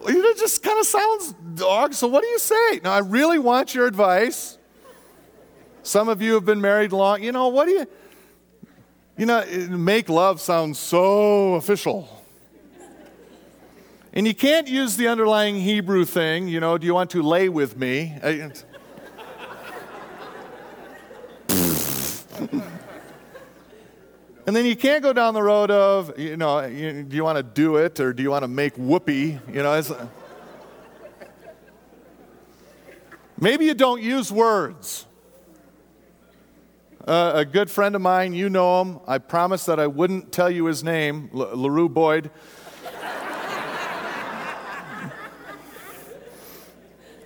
it 0.06 0.38
just 0.38 0.62
kind 0.62 0.78
of 0.78 0.86
sounds 0.86 1.34
dog. 1.54 1.94
So 1.94 2.08
what 2.08 2.22
do 2.22 2.28
you 2.28 2.38
say? 2.38 2.80
Now 2.82 2.92
I 2.92 2.98
really 2.98 3.38
want 3.38 3.74
your 3.74 3.86
advice. 3.86 4.58
Some 5.82 6.08
of 6.08 6.22
you 6.22 6.34
have 6.34 6.44
been 6.44 6.60
married 6.60 6.92
long. 6.92 7.22
You 7.22 7.32
know 7.32 7.48
what 7.48 7.66
do 7.66 7.72
you? 7.72 7.86
You 9.16 9.26
know, 9.26 9.44
make 9.70 10.08
love 10.08 10.40
sounds 10.40 10.78
so 10.78 11.54
official. 11.54 12.08
And 14.12 14.26
you 14.26 14.34
can't 14.34 14.68
use 14.68 14.96
the 14.96 15.08
underlying 15.08 15.56
Hebrew 15.56 16.04
thing, 16.04 16.48
you 16.48 16.60
know, 16.60 16.78
do 16.78 16.86
you 16.86 16.94
want 16.94 17.10
to 17.10 17.22
lay 17.22 17.48
with 17.48 17.76
me? 17.76 18.16
And 24.46 24.54
then 24.54 24.66
you 24.66 24.76
can't 24.76 25.02
go 25.02 25.14
down 25.14 25.32
the 25.32 25.42
road 25.42 25.70
of, 25.70 26.18
you 26.18 26.36
know, 26.36 26.60
do 26.68 27.16
you 27.16 27.24
want 27.24 27.38
to 27.38 27.42
do 27.42 27.76
it 27.76 27.98
or 27.98 28.12
do 28.12 28.22
you 28.22 28.30
want 28.30 28.42
to 28.42 28.48
make 28.48 28.76
whoopee? 28.76 29.38
You 29.50 29.62
know, 29.62 29.82
maybe 33.40 33.64
you 33.64 33.72
don't 33.72 34.02
use 34.02 34.30
words. 34.30 35.06
Uh, 37.06 37.32
a 37.36 37.44
good 37.46 37.70
friend 37.70 37.94
of 37.94 38.02
mine, 38.02 38.34
you 38.34 38.50
know 38.50 38.82
him. 38.82 39.00
I 39.06 39.16
promise 39.16 39.64
that 39.64 39.80
I 39.80 39.86
wouldn't 39.86 40.30
tell 40.30 40.50
you 40.50 40.66
his 40.66 40.84
name, 40.84 41.30
L- 41.34 41.50
LaRue 41.54 41.88
Boyd. 41.88 42.30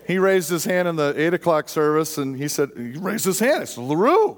he 0.07 0.19
raised 0.19 0.51
his 0.51 0.65
hand 0.65 0.87
in 0.87 0.95
the 0.97 1.15
8 1.17 1.35
o'clock 1.35 1.69
service 1.69 2.17
and 2.17 2.37
he 2.37 2.47
said, 2.47 2.71
he 2.77 2.93
raised 2.93 3.25
his 3.25 3.41
hand. 3.41 3.63
I 3.63 3.65
said, 3.65 3.83
LaRue 3.83 4.37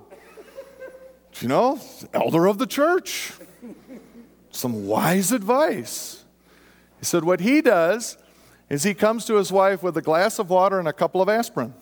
you 1.38 1.48
know, 1.48 1.80
elder 2.12 2.46
of 2.46 2.58
the 2.58 2.66
church. 2.66 3.32
Some 4.50 4.86
wise 4.86 5.32
advice. 5.32 6.24
He 6.98 7.04
said, 7.04 7.24
What 7.24 7.40
he 7.40 7.60
does 7.60 8.18
is 8.68 8.82
he 8.82 8.94
comes 8.94 9.24
to 9.26 9.36
his 9.36 9.50
wife 9.50 9.82
with 9.82 9.96
a 9.96 10.02
glass 10.02 10.38
of 10.38 10.50
water 10.50 10.78
and 10.78 10.88
a 10.88 10.92
couple 10.92 11.22
of 11.22 11.28
aspirin. 11.28 11.74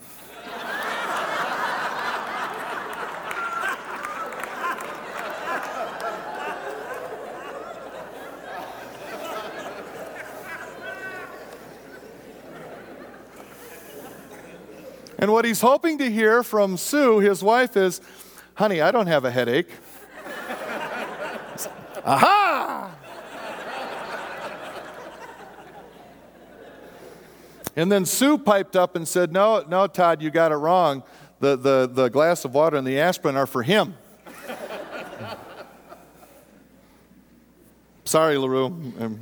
And 15.20 15.32
what 15.32 15.44
he's 15.44 15.60
hoping 15.60 15.98
to 15.98 16.08
hear 16.08 16.44
from 16.44 16.76
Sue, 16.76 17.18
his 17.18 17.42
wife, 17.42 17.76
is, 17.76 18.00
Honey, 18.58 18.80
I 18.80 18.90
don't 18.90 19.06
have 19.06 19.24
a 19.24 19.30
headache. 19.30 19.70
Aha! 22.04 22.90
And 27.76 27.92
then 27.92 28.04
Sue 28.04 28.36
piped 28.36 28.74
up 28.74 28.96
and 28.96 29.06
said, 29.06 29.30
No, 29.30 29.64
no, 29.68 29.86
Todd, 29.86 30.20
you 30.20 30.30
got 30.30 30.50
it 30.50 30.56
wrong. 30.56 31.04
The, 31.38 31.54
the, 31.54 31.88
the 31.88 32.08
glass 32.08 32.44
of 32.44 32.52
water 32.52 32.76
and 32.76 32.84
the 32.84 32.98
aspirin 32.98 33.36
are 33.36 33.46
for 33.46 33.62
him. 33.62 33.96
Sorry, 38.04 38.36
LaRue. 38.38 38.66
Um, 38.98 39.20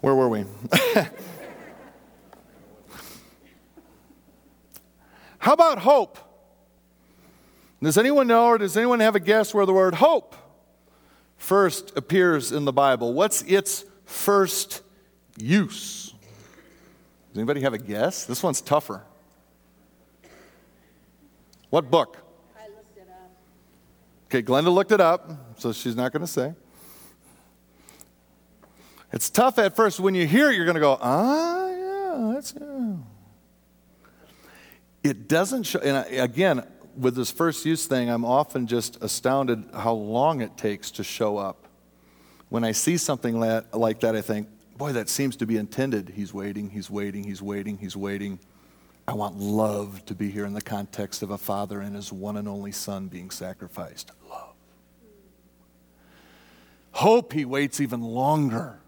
where 0.00 0.16
were 0.16 0.28
we? 0.28 0.44
How 5.42 5.54
about 5.54 5.78
hope? 5.78 6.18
Does 7.82 7.98
anyone 7.98 8.28
know 8.28 8.46
or 8.46 8.58
does 8.58 8.76
anyone 8.76 9.00
have 9.00 9.16
a 9.16 9.20
guess 9.20 9.52
where 9.52 9.66
the 9.66 9.72
word 9.72 9.94
hope 9.94 10.36
first 11.36 11.96
appears 11.96 12.52
in 12.52 12.64
the 12.64 12.72
Bible? 12.72 13.12
What's 13.12 13.42
its 13.42 13.84
first 14.04 14.82
use? 15.36 16.14
Does 17.30 17.38
anybody 17.38 17.62
have 17.62 17.74
a 17.74 17.78
guess? 17.78 18.24
This 18.24 18.40
one's 18.40 18.60
tougher. 18.60 19.02
What 21.70 21.90
book? 21.90 22.18
I 22.56 22.68
looked 22.68 22.96
it 22.96 23.08
up. 23.10 23.32
Okay, 24.26 24.44
Glenda 24.44 24.72
looked 24.72 24.92
it 24.92 25.00
up, 25.00 25.58
so 25.58 25.72
she's 25.72 25.96
not 25.96 26.12
going 26.12 26.20
to 26.20 26.28
say. 26.28 26.54
It's 29.12 29.28
tough 29.28 29.58
at 29.58 29.74
first. 29.74 29.98
When 29.98 30.14
you 30.14 30.24
hear 30.24 30.50
it, 30.50 30.54
you're 30.54 30.66
going 30.66 30.76
to 30.76 30.80
go, 30.80 30.98
ah, 31.02 31.68
yeah, 31.68 32.32
that's, 32.32 32.54
yeah. 32.54 32.91
It 35.02 35.28
doesn't 35.28 35.64
show, 35.64 35.80
and 35.80 36.06
again, 36.20 36.66
with 36.96 37.16
this 37.16 37.30
first 37.30 37.64
use 37.64 37.86
thing, 37.86 38.08
I'm 38.08 38.24
often 38.24 38.66
just 38.66 39.02
astounded 39.02 39.64
how 39.74 39.94
long 39.94 40.40
it 40.40 40.56
takes 40.56 40.90
to 40.92 41.04
show 41.04 41.38
up. 41.38 41.66
When 42.50 42.64
I 42.64 42.72
see 42.72 42.96
something 42.96 43.40
like 43.40 44.00
that, 44.00 44.14
I 44.14 44.20
think, 44.20 44.48
boy, 44.76 44.92
that 44.92 45.08
seems 45.08 45.36
to 45.36 45.46
be 45.46 45.56
intended. 45.56 46.10
He's 46.10 46.34
waiting, 46.34 46.70
he's 46.70 46.90
waiting, 46.90 47.24
he's 47.24 47.40
waiting, 47.40 47.78
he's 47.78 47.96
waiting. 47.96 48.38
I 49.08 49.14
want 49.14 49.38
love 49.38 50.04
to 50.06 50.14
be 50.14 50.30
here 50.30 50.44
in 50.44 50.52
the 50.52 50.60
context 50.60 51.22
of 51.22 51.30
a 51.30 51.38
father 51.38 51.80
and 51.80 51.96
his 51.96 52.12
one 52.12 52.36
and 52.36 52.46
only 52.46 52.72
son 52.72 53.08
being 53.08 53.30
sacrificed. 53.30 54.12
Love. 54.30 54.54
Hope 56.92 57.32
he 57.32 57.44
waits 57.44 57.80
even 57.80 58.02
longer 58.02 58.78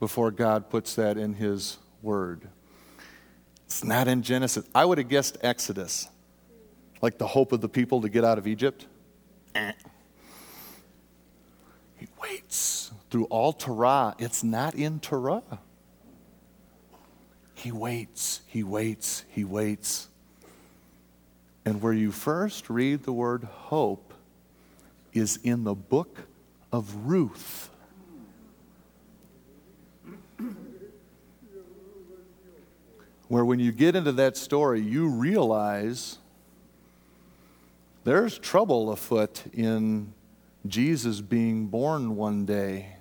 before 0.00 0.30
God 0.30 0.70
puts 0.70 0.94
that 0.94 1.18
in 1.18 1.34
his 1.34 1.78
word. 2.00 2.48
It's 3.66 3.84
not 3.84 4.08
in 4.08 4.22
Genesis. 4.22 4.66
I 4.74 4.84
would 4.84 4.98
have 4.98 5.08
guessed 5.08 5.38
Exodus, 5.42 6.08
like 7.02 7.18
the 7.18 7.26
hope 7.26 7.52
of 7.52 7.60
the 7.60 7.68
people 7.68 8.02
to 8.02 8.08
get 8.08 8.24
out 8.24 8.38
of 8.38 8.46
Egypt. 8.46 8.86
Eh. 9.54 9.72
He 11.96 12.06
waits 12.20 12.92
through 13.10 13.24
all 13.26 13.52
Torah. 13.52 14.14
It's 14.18 14.44
not 14.44 14.74
in 14.74 15.00
Torah. 15.00 15.42
He 17.54 17.72
waits, 17.72 18.42
he 18.46 18.62
waits, 18.62 19.24
he 19.30 19.44
waits. 19.44 20.08
And 21.64 21.80
where 21.80 21.94
you 21.94 22.12
first 22.12 22.68
read 22.68 23.04
the 23.04 23.12
word 23.12 23.44
hope 23.44 24.12
is 25.14 25.38
in 25.42 25.64
the 25.64 25.74
book 25.74 26.24
of 26.70 27.06
Ruth. 27.06 27.70
Where 33.28 33.44
when 33.44 33.58
you 33.58 33.72
get 33.72 33.96
into 33.96 34.12
that 34.12 34.36
story, 34.36 34.80
you 34.80 35.08
realize 35.08 36.18
there's 38.04 38.38
trouble 38.38 38.90
afoot 38.90 39.44
in 39.52 40.12
Jesus 40.66 41.20
being 41.20 41.66
born 41.66 42.16
one 42.16 42.44
day 42.44 42.96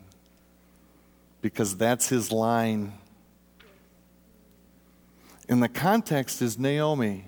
because 1.41 1.75
that's 1.75 2.07
his 2.09 2.31
line. 2.31 2.93
In 5.49 5.59
the 5.59 5.67
context 5.67 6.41
is 6.41 6.57
Naomi 6.57 7.25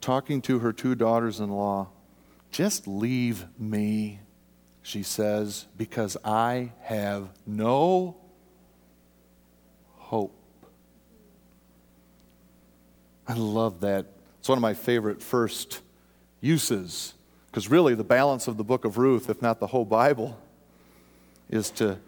talking 0.00 0.40
to 0.42 0.60
her 0.60 0.72
two 0.72 0.94
daughters 0.94 1.40
in 1.40 1.50
law. 1.50 1.88
Just 2.52 2.86
leave 2.86 3.44
me, 3.58 4.20
she 4.82 5.02
says, 5.02 5.66
because 5.76 6.16
I 6.24 6.72
have 6.82 7.28
no 7.44 8.16
hope. 9.96 10.35
I 13.28 13.34
love 13.34 13.80
that. 13.80 14.06
It's 14.38 14.48
one 14.48 14.58
of 14.58 14.62
my 14.62 14.74
favorite 14.74 15.22
first 15.22 15.80
uses, 16.40 17.14
because 17.46 17.68
really 17.68 17.94
the 17.94 18.04
balance 18.04 18.46
of 18.46 18.56
the 18.56 18.64
book 18.64 18.84
of 18.84 18.98
Ruth, 18.98 19.28
if 19.28 19.42
not 19.42 19.58
the 19.58 19.66
whole 19.66 19.84
Bible, 19.84 20.38
is 21.50 21.70
to 21.72 21.98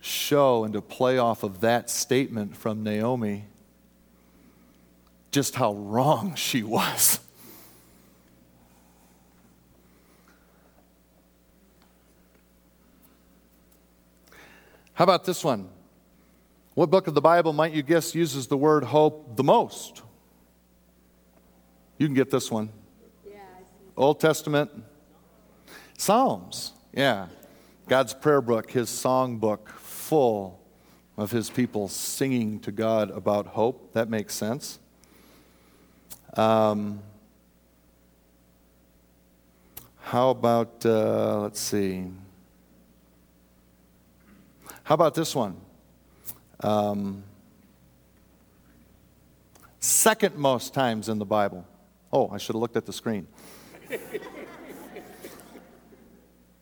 show 0.00 0.64
and 0.64 0.74
to 0.74 0.82
play 0.82 1.18
off 1.18 1.42
of 1.42 1.60
that 1.60 1.88
statement 1.88 2.56
from 2.56 2.82
Naomi 2.82 3.46
just 5.32 5.56
how 5.56 5.74
wrong 5.74 6.34
she 6.34 6.62
was. 6.62 7.20
How 14.94 15.04
about 15.04 15.24
this 15.24 15.44
one? 15.44 15.68
What 16.74 16.90
book 16.90 17.06
of 17.06 17.14
the 17.14 17.20
Bible 17.20 17.52
might 17.52 17.72
you 17.72 17.82
guess 17.82 18.14
uses 18.14 18.46
the 18.46 18.56
word 18.56 18.84
hope 18.84 19.36
the 19.36 19.44
most? 19.44 20.02
You 21.98 22.06
can 22.06 22.14
get 22.14 22.30
this 22.30 22.50
one. 22.50 22.68
Yeah, 23.26 23.40
Old 23.96 24.20
Testament. 24.20 24.70
Psalms. 25.96 26.72
Yeah. 26.92 27.28
God's 27.88 28.12
prayer 28.12 28.40
book, 28.40 28.70
his 28.70 28.90
song 28.90 29.38
book, 29.38 29.68
full 29.68 30.60
of 31.16 31.30
his 31.30 31.48
people 31.48 31.88
singing 31.88 32.60
to 32.60 32.72
God 32.72 33.10
about 33.10 33.46
hope. 33.46 33.92
That 33.94 34.08
makes 34.10 34.34
sense. 34.34 34.78
Um, 36.34 37.00
how 40.00 40.30
about, 40.30 40.84
uh, 40.84 41.40
let's 41.40 41.60
see. 41.60 42.06
How 44.82 44.94
about 44.94 45.14
this 45.14 45.34
one? 45.34 45.56
Um, 46.60 47.24
second 49.80 50.36
most 50.36 50.74
times 50.74 51.08
in 51.08 51.18
the 51.18 51.24
Bible. 51.24 51.64
Oh, 52.12 52.28
I 52.30 52.38
should 52.38 52.54
have 52.54 52.60
looked 52.60 52.76
at 52.76 52.86
the 52.86 52.92
screen. 52.92 53.26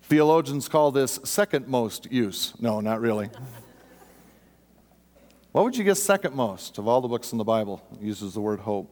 Theologians 0.03 0.69
call 0.69 0.91
this 0.91 1.19
second 1.25 1.67
most 1.67 2.11
use. 2.13 2.53
No, 2.61 2.81
not 2.81 3.01
really. 3.01 3.31
What 5.53 5.65
would 5.65 5.77
you 5.77 5.85
guess 5.85 6.03
second 6.03 6.35
most 6.35 6.79
of 6.79 6.89
all 6.89 7.01
the 7.01 7.09
books 7.09 7.33
in 7.33 7.39
the 7.39 7.45
Bible 7.45 7.81
uses 8.01 8.35
the 8.35 8.41
word 8.41 8.61
hope? 8.61 8.91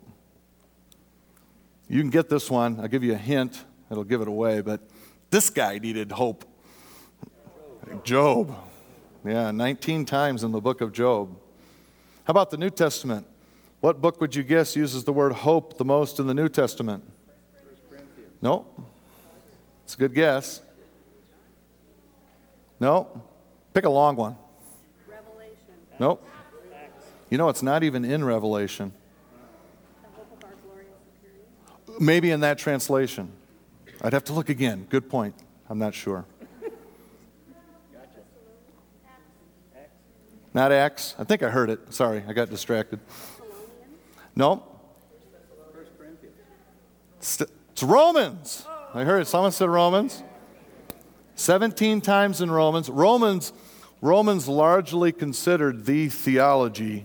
You 1.88 2.00
can 2.00 2.10
get 2.10 2.28
this 2.28 2.50
one. 2.50 2.80
I'll 2.80 2.88
give 2.88 3.04
you 3.04 3.12
a 3.12 3.18
hint. 3.18 3.64
It'll 3.90 4.04
give 4.04 4.20
it 4.22 4.28
away, 4.28 4.62
but 4.62 4.80
this 5.30 5.50
guy 5.50 5.78
needed 5.78 6.12
hope. 6.12 6.44
Job. 8.04 8.56
Yeah, 9.24 9.50
19 9.50 10.06
times 10.06 10.44
in 10.44 10.52
the 10.52 10.60
book 10.60 10.80
of 10.80 10.92
Job. 10.92 11.36
How 12.24 12.30
about 12.30 12.50
the 12.50 12.56
New 12.56 12.70
Testament? 12.70 13.26
What 13.82 14.00
book 14.00 14.20
would 14.20 14.36
you 14.36 14.44
guess 14.44 14.76
uses 14.76 15.02
the 15.02 15.12
word 15.12 15.32
hope 15.32 15.76
the 15.76 15.84
most 15.84 16.20
in 16.20 16.28
the 16.28 16.34
New 16.34 16.48
Testament? 16.48 17.02
No. 18.40 18.64
It's 19.82 19.94
a 19.94 19.98
good 19.98 20.14
guess. 20.14 20.62
No. 22.78 23.24
Pick 23.74 23.84
a 23.84 23.90
long 23.90 24.14
one. 24.14 24.36
Revelation. 25.08 25.56
Nope. 25.98 26.24
You 27.28 27.38
know, 27.38 27.48
it's 27.48 27.64
not 27.64 27.82
even 27.82 28.04
in 28.04 28.24
Revelation. 28.24 28.92
Maybe 31.98 32.30
in 32.30 32.38
that 32.38 32.58
translation. 32.58 33.32
I'd 34.00 34.12
have 34.12 34.24
to 34.24 34.32
look 34.32 34.48
again. 34.48 34.86
Good 34.90 35.10
point. 35.10 35.34
I'm 35.68 35.80
not 35.80 35.92
sure. 35.92 36.24
Not 40.54 40.70
Acts. 40.70 41.16
I 41.18 41.24
think 41.24 41.42
I 41.42 41.50
heard 41.50 41.68
it. 41.68 41.92
Sorry, 41.92 42.22
I 42.28 42.32
got 42.32 42.48
distracted. 42.48 43.00
No. 44.34 44.64
It's 47.18 47.82
Romans. 47.82 48.66
I 48.94 49.04
heard 49.04 49.26
someone 49.26 49.52
said 49.52 49.68
Romans. 49.68 50.22
17 51.36 52.00
times 52.00 52.40
in 52.40 52.50
Romans. 52.50 52.88
Romans 52.90 53.52
Romans 54.02 54.48
largely 54.48 55.12
considered 55.12 55.86
the 55.86 56.08
theology 56.08 57.04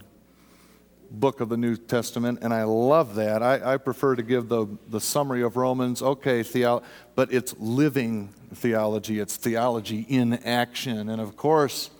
book 1.12 1.42
of 1.42 1.48
the 1.48 1.56
New 1.56 1.78
Testament, 1.78 2.40
and 2.42 2.52
I 2.52 2.63
love 2.63 3.13
that. 3.16 3.44
I, 3.44 3.74
I 3.74 3.78
prefer 3.78 4.16
to 4.16 4.24
give 4.24 4.50
the, 4.50 4.66
the 4.90 5.00
summary 5.00 5.44
of 5.44 5.58
Romans, 5.58 6.02
okay, 6.02 6.42
theo- 6.42 6.82
but 7.13 7.32
it's 7.32 7.56
living 7.60 8.34
theology, 8.52 9.20
it's 9.20 9.38
theology 9.38 10.08
in 10.10 10.34
action. 10.44 11.08
And 11.08 11.22
of 11.22 11.38
course, 11.38 11.92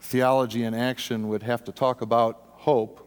theology 0.00 0.64
in 0.64 0.72
action 0.72 1.28
would 1.28 1.42
have 1.42 1.62
to 1.64 1.72
talk 1.72 2.00
about 2.00 2.40
hope 2.52 3.05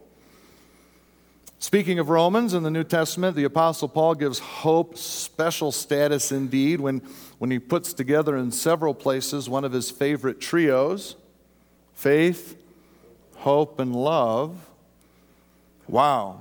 Speaking 1.61 1.99
of 1.99 2.07
Romans 2.07 2.53
in 2.53 2.63
the 2.63 2.71
New 2.71 2.85
Testament, 2.85 3.35
the 3.35 3.43
Apostle 3.43 3.89
Paul 3.89 4.15
gives 4.15 4.39
hope 4.39 4.97
special 4.97 5.73
status 5.73 6.31
indeed 6.31 6.79
when, 6.79 7.01
when 7.37 7.51
he 7.51 7.59
puts 7.59 7.91
together 7.91 8.37
in 8.37 8.53
several 8.53 8.93
places 8.93 9.49
one 9.49 9.65
of 9.65 9.73
his 9.73 9.91
favorite 9.91 10.39
trios 10.39 11.17
faith, 11.93 12.57
hope, 13.35 13.77
and 13.77 13.93
love. 13.93 14.69
Wow. 15.89 16.39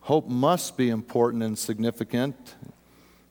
Hope 0.00 0.26
must 0.26 0.78
be 0.78 0.88
important 0.88 1.42
and 1.42 1.58
significant. 1.58 2.54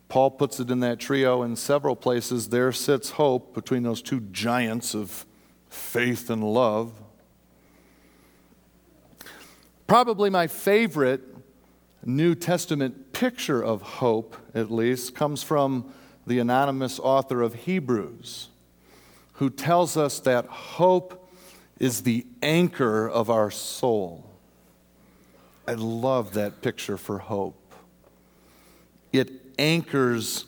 Paul 0.09 0.29
puts 0.29 0.59
it 0.59 0.69
in 0.69 0.79
that 0.81 0.99
trio 0.99 1.41
in 1.41 1.55
several 1.55 1.95
places. 1.95 2.49
There 2.49 2.71
sits 2.71 3.11
hope 3.11 3.55
between 3.55 3.81
those 3.81 4.03
two 4.03 4.19
giants 4.19 4.93
of 4.93 5.25
faith 5.69 6.29
and 6.29 6.43
love. 6.43 6.93
Probably 9.89 10.29
my 10.29 10.45
favorite 10.45 11.23
New 12.05 12.35
Testament 12.35 13.11
picture 13.11 13.59
of 13.59 13.81
hope, 13.81 14.37
at 14.53 14.69
least, 14.69 15.15
comes 15.15 15.41
from 15.41 15.91
the 16.27 16.37
anonymous 16.37 16.99
author 16.99 17.41
of 17.41 17.55
Hebrews, 17.55 18.49
who 19.33 19.49
tells 19.49 19.97
us 19.97 20.19
that 20.19 20.45
hope 20.45 21.27
is 21.79 22.03
the 22.03 22.23
anchor 22.43 23.09
of 23.09 23.31
our 23.31 23.49
soul. 23.49 24.29
I 25.67 25.73
love 25.73 26.33
that 26.35 26.61
picture 26.61 26.95
for 26.95 27.17
hope. 27.17 27.73
It 29.11 29.31
anchors 29.57 30.45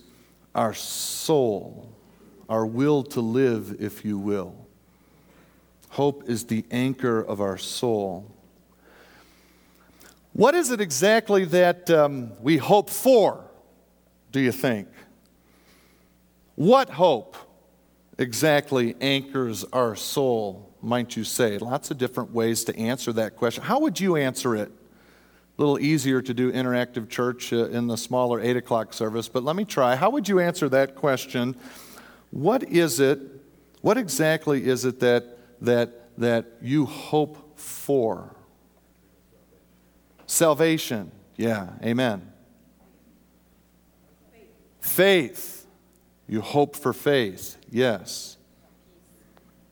our 0.54 0.76
soul, 0.76 1.90
our 2.48 2.64
will 2.64 3.02
to 3.06 3.22
live, 3.22 3.76
if 3.82 4.06
you 4.06 4.20
will. 4.20 4.68
Hope 5.90 6.30
is 6.30 6.46
the 6.46 6.64
anchor 6.70 7.20
of 7.20 7.42
our 7.42 7.58
soul. 7.58 8.31
What 10.34 10.56
is 10.56 10.72
it 10.72 10.80
exactly 10.80 11.44
that 11.46 11.90
um, 11.90 12.32
we 12.42 12.58
hope 12.58 12.90
for, 12.90 13.44
do 14.32 14.40
you 14.40 14.54
think? 14.54 14.88
What 16.56 16.90
hope 16.90 17.36
exactly 18.18 18.96
anchors 19.02 19.66
our 19.74 19.96
soul, 19.96 20.74
might 20.82 21.18
you 21.18 21.26
say? 21.26 21.58
Lots 21.58 21.92
of 21.92 21.98
different 21.98 22.32
ways 22.32 22.64
to 22.66 22.78
answer 22.78 23.12
that 23.14 23.36
question. 23.36 23.64
How 23.64 23.80
would 23.80 24.00
you 24.00 24.16
answer 24.16 24.56
it? 24.56 24.70
A 24.70 25.62
little 25.62 25.80
easier 25.80 26.22
to 26.22 26.34
do 26.34 26.50
interactive 26.50 27.10
church 27.10 27.52
uh, 27.52 27.66
in 27.66 27.88
the 27.88 27.98
smaller 27.98 28.40
8 28.40 28.56
o'clock 28.56 28.94
service, 28.94 29.28
but 29.28 29.44
let 29.44 29.58
me 29.58 29.66
try. 29.66 29.98
How 29.98 30.10
would 30.12 30.30
you 30.30 30.40
answer 30.40 30.70
that 30.70 30.96
question? 30.96 31.58
What 32.30 32.64
is 32.64 33.02
it, 33.02 33.20
what 33.82 33.98
exactly 33.98 34.66
is 34.66 34.86
it 34.86 35.02
that, 35.02 35.38
that, 35.60 36.18
that 36.18 36.46
you 36.62 36.86
hope 36.86 37.60
for? 37.60 38.34
Salvation. 40.32 41.12
Yeah, 41.36 41.72
amen. 41.84 42.32
Faith. 44.80 45.68
You 46.26 46.40
hope 46.40 46.78
for 46.78 46.94
faith. 46.94 47.58
Yes. 47.70 48.38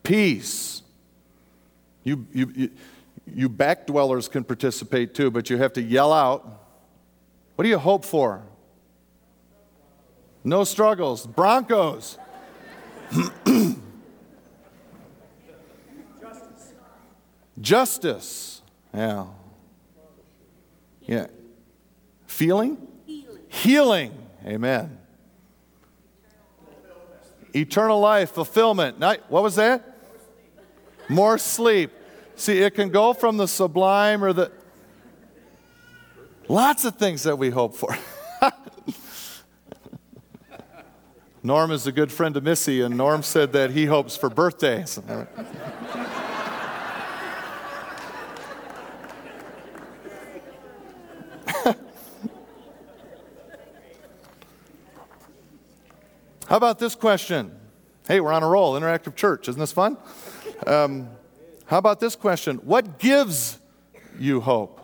Peace. 0.02 0.82
You, 2.04 2.26
you, 2.34 2.52
you, 2.54 2.70
you 3.26 3.48
back 3.48 3.86
dwellers 3.86 4.28
can 4.28 4.44
participate 4.44 5.14
too, 5.14 5.30
but 5.30 5.48
you 5.48 5.56
have 5.56 5.72
to 5.72 5.82
yell 5.82 6.12
out. 6.12 6.46
What 7.54 7.62
do 7.62 7.70
you 7.70 7.78
hope 7.78 8.04
for? 8.04 8.42
No 10.44 10.64
struggles. 10.64 11.26
Broncos. 11.26 12.18
Justice. 16.20 16.74
Justice. 17.58 18.62
Yeah. 18.92 19.24
Yeah. 21.10 21.26
Feeling? 22.28 22.78
Healing. 23.04 23.42
Healing. 23.48 24.28
Amen. 24.46 24.96
Eternal 27.52 27.98
life, 27.98 28.30
fulfillment. 28.30 29.00
Night, 29.00 29.28
What 29.28 29.42
was 29.42 29.56
that? 29.56 29.96
More 31.08 31.36
sleep. 31.36 31.90
See, 32.36 32.58
it 32.58 32.76
can 32.76 32.90
go 32.90 33.12
from 33.12 33.38
the 33.38 33.48
sublime 33.48 34.22
or 34.22 34.32
the. 34.32 34.52
Lots 36.46 36.84
of 36.84 36.94
things 36.94 37.24
that 37.24 37.36
we 37.36 37.50
hope 37.50 37.74
for. 37.74 37.96
Norm 41.42 41.72
is 41.72 41.88
a 41.88 41.92
good 41.92 42.12
friend 42.12 42.36
of 42.36 42.44
Missy, 42.44 42.82
and 42.82 42.96
Norm 42.96 43.24
said 43.24 43.52
that 43.54 43.72
he 43.72 43.86
hopes 43.86 44.16
for 44.16 44.30
birthdays. 44.30 45.00
How 56.50 56.56
about 56.56 56.80
this 56.80 56.96
question? 56.96 57.56
Hey, 58.08 58.18
we're 58.18 58.32
on 58.32 58.42
a 58.42 58.48
roll, 58.48 58.74
interactive 58.74 59.14
church. 59.14 59.48
Isn't 59.48 59.60
this 59.60 59.70
fun? 59.70 59.96
Um, 60.66 61.08
how 61.66 61.78
about 61.78 62.00
this 62.00 62.16
question? 62.16 62.56
What 62.64 62.98
gives 62.98 63.60
you 64.18 64.40
hope? 64.40 64.80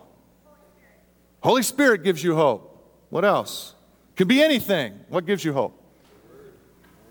Holy 1.43 1.63
Spirit 1.63 2.03
gives 2.03 2.23
you 2.23 2.35
hope. 2.35 2.73
What 3.09 3.25
else? 3.25 3.75
Could 4.15 4.29
be 4.29 4.41
anything. 4.41 4.97
What 5.09 5.25
gives 5.25 5.43
you 5.43 5.51
hope? 5.51 5.77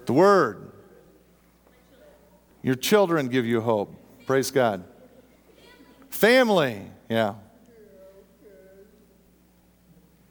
The 0.07 0.15
Word. 0.15 0.73
Your 2.63 2.77
children 2.77 3.29
give 3.29 3.45
you 3.45 3.61
hope. 3.61 3.95
Praise 4.27 4.51
God. 4.51 4.85
Family. 6.09 6.81
Yeah. 7.11 7.35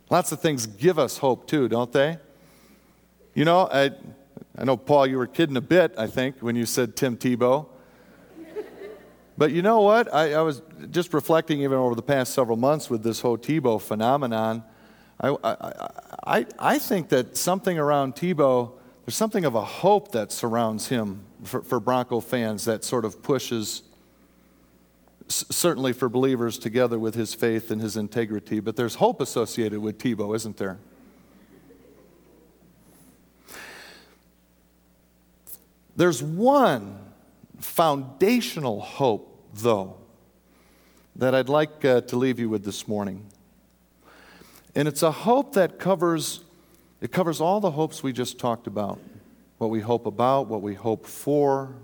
Lots 0.10 0.32
of 0.32 0.42
things 0.42 0.66
give 0.66 0.98
us 0.98 1.20
hope 1.20 1.46
too, 1.46 1.68
don't 1.68 1.92
they? 1.92 2.18
You 3.36 3.44
know, 3.44 3.68
I, 3.70 3.92
I 4.58 4.64
know, 4.64 4.78
Paul, 4.78 5.08
you 5.08 5.18
were 5.18 5.28
kidding 5.28 5.58
a 5.58 5.62
bit, 5.62 5.94
I 5.98 6.08
think, 6.08 6.38
when 6.40 6.56
you 6.56 6.66
said 6.66 6.96
Tim 6.96 7.18
Tebow. 7.18 7.68
But 9.38 9.52
you 9.52 9.62
know 9.62 9.82
what? 9.82 10.12
I, 10.14 10.36
I, 10.36 10.42
was 10.42 10.62
just 10.92 11.14
reflecting 11.14 11.60
even 11.62 11.78
over 11.78 11.94
the 11.94 12.02
past 12.02 12.34
several 12.34 12.56
months 12.56 12.90
with 12.90 13.04
this 13.04 13.20
whole 13.20 13.38
Tebow 13.38 13.82
phenomenon. 13.82 14.64
I, 15.20 15.36
I, 15.44 15.90
I, 16.26 16.46
I 16.58 16.80
think 16.80 17.10
that 17.10 17.36
something 17.36 17.78
around 17.78 18.16
Tebow, 18.16 18.72
there's 19.06 19.18
something 19.18 19.44
of 19.44 19.54
a 19.54 19.66
hope 19.66 20.14
that 20.14 20.32
surrounds 20.32 20.88
him 20.88 21.26
for, 21.44 21.62
for 21.62 21.82
Bronco 21.82 22.22
fans 22.22 22.64
that 22.64 22.86
sort 22.86 23.04
of 23.04 23.22
pushes, 23.22 23.84
certainly 25.28 25.92
for 25.92 26.08
believers, 26.08 26.58
together 26.58 26.98
with 26.98 27.16
his 27.16 27.34
faith 27.34 27.70
and 27.70 27.82
his 27.82 27.98
integrity. 27.98 28.62
But 28.62 28.78
there's 28.78 28.96
hope 28.96 29.20
associated 29.20 29.82
with 29.82 29.98
Tebow, 29.98 30.34
isn't 30.34 30.56
there? 30.56 30.80
There's 35.96 36.22
one 36.22 37.00
foundational 37.60 38.82
hope, 38.82 39.50
though, 39.54 39.98
that 41.16 41.34
I'd 41.34 41.50
like 41.50 41.86
uh, 41.86 42.02
to 42.02 42.16
leave 42.18 42.40
you 42.40 42.50
with 42.50 42.66
this 42.66 42.88
morning. 42.88 43.26
And 44.76 44.88
it's 44.88 45.04
a 45.04 45.12
hope 45.12 45.54
that 45.54 45.80
covers 45.80 46.42
it 47.02 47.12
covers 47.12 47.40
all 47.40 47.60
the 47.60 47.72
hopes 47.72 48.02
we 48.02 48.14
just 48.14 48.40
talked 48.40 48.68
about. 48.68 49.00
What 49.58 49.70
we 49.70 49.80
hope 49.80 50.06
about, 50.06 50.48
what 50.48 50.62
we 50.62 50.74
hope 50.74 51.06
for. 51.06 51.76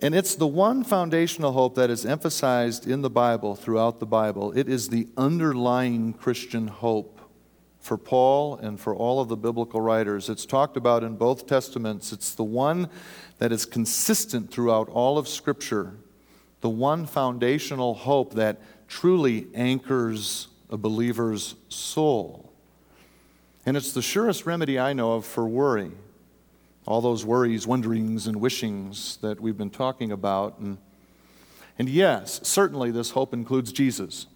And 0.00 0.14
it's 0.14 0.34
the 0.34 0.46
one 0.46 0.82
foundational 0.82 1.52
hope 1.52 1.74
that 1.74 1.90
is 1.90 2.06
emphasized 2.06 2.88
in 2.88 3.02
the 3.02 3.10
Bible 3.10 3.54
throughout 3.54 4.00
the 4.00 4.06
Bible. 4.06 4.56
It 4.56 4.68
is 4.68 4.88
the 4.88 5.08
underlying 5.16 6.14
Christian 6.14 6.68
hope 6.68 7.19
for 7.80 7.96
Paul 7.96 8.56
and 8.56 8.78
for 8.78 8.94
all 8.94 9.20
of 9.20 9.28
the 9.28 9.36
biblical 9.36 9.80
writers. 9.80 10.28
It's 10.28 10.46
talked 10.46 10.76
about 10.76 11.02
in 11.02 11.16
both 11.16 11.46
Testaments. 11.46 12.12
It's 12.12 12.34
the 12.34 12.44
one 12.44 12.88
that 13.38 13.52
is 13.52 13.64
consistent 13.64 14.50
throughout 14.50 14.88
all 14.90 15.18
of 15.18 15.26
Scripture, 15.26 15.94
the 16.60 16.68
one 16.68 17.06
foundational 17.06 17.94
hope 17.94 18.34
that 18.34 18.60
truly 18.86 19.46
anchors 19.54 20.48
a 20.68 20.76
believer's 20.76 21.54
soul. 21.68 22.52
And 23.64 23.76
it's 23.76 23.92
the 23.92 24.02
surest 24.02 24.46
remedy 24.46 24.78
I 24.78 24.92
know 24.92 25.12
of 25.12 25.24
for 25.24 25.46
worry. 25.46 25.92
All 26.86 27.00
those 27.00 27.24
worries, 27.24 27.66
wonderings, 27.66 28.26
and 28.26 28.40
wishings 28.40 29.18
that 29.22 29.40
we've 29.40 29.56
been 29.56 29.70
talking 29.70 30.12
about. 30.12 30.58
And, 30.58 30.78
and 31.78 31.88
yes, 31.88 32.40
certainly 32.42 32.90
this 32.90 33.10
hope 33.10 33.32
includes 33.32 33.72
Jesus. 33.72 34.26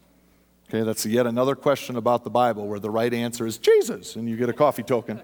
Okay, 0.69 0.83
that's 0.83 1.05
yet 1.05 1.27
another 1.27 1.55
question 1.55 1.97
about 1.97 2.25
the 2.25 2.31
Bible 2.31 2.67
where 2.67 2.81
the 2.81 2.91
right 2.91 3.13
answer 3.13 3.47
is 3.47 3.59
Jesus, 3.59 4.17
and 4.17 4.29
you 4.29 4.37
get 4.37 4.49
a 4.49 4.53
coffee 4.53 4.83
token. 4.83 5.21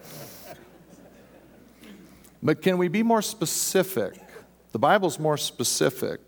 But 2.42 2.62
can 2.62 2.78
we 2.78 2.88
be 2.88 3.02
more 3.02 3.22
specific? 3.22 4.14
The 4.72 4.78
Bible's 4.78 5.18
more 5.18 5.36
specific. 5.36 6.20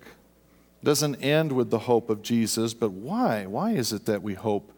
It 0.83 0.85
doesn't 0.85 1.17
end 1.17 1.53
with 1.53 1.71
the 1.71 1.81
hope 1.81 2.11
of 2.11 2.23
Jesus, 2.23 2.75
but 2.75 2.91
why? 2.91 3.47
Why 3.47 3.73
is 3.73 3.93
it 3.93 4.07
that 4.07 4.23
we 4.23 4.35
hope 4.35 4.73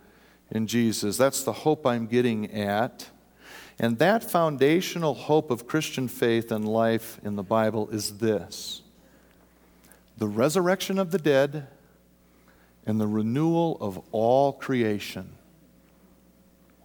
in 0.51 0.67
Jesus? 0.67 1.17
That's 1.17 1.43
the 1.43 1.53
hope 1.53 1.87
I'm 1.87 2.07
getting 2.07 2.53
at. 2.53 3.09
And 3.79 3.99
that 3.99 4.23
foundational 4.31 5.15
hope 5.15 5.51
of 5.51 5.67
Christian 5.67 6.07
faith 6.07 6.53
and 6.53 6.69
life 6.69 7.19
in 7.25 7.37
the 7.37 7.43
Bible 7.43 7.89
is 7.91 8.19
this 8.19 8.83
the 10.17 10.29
resurrection 10.29 10.99
of 10.99 11.11
the 11.11 11.19
dead 11.19 11.67
and 12.87 13.01
the 13.01 13.07
renewal 13.07 13.79
of 13.81 14.01
all 14.13 14.53
creation. 14.53 15.33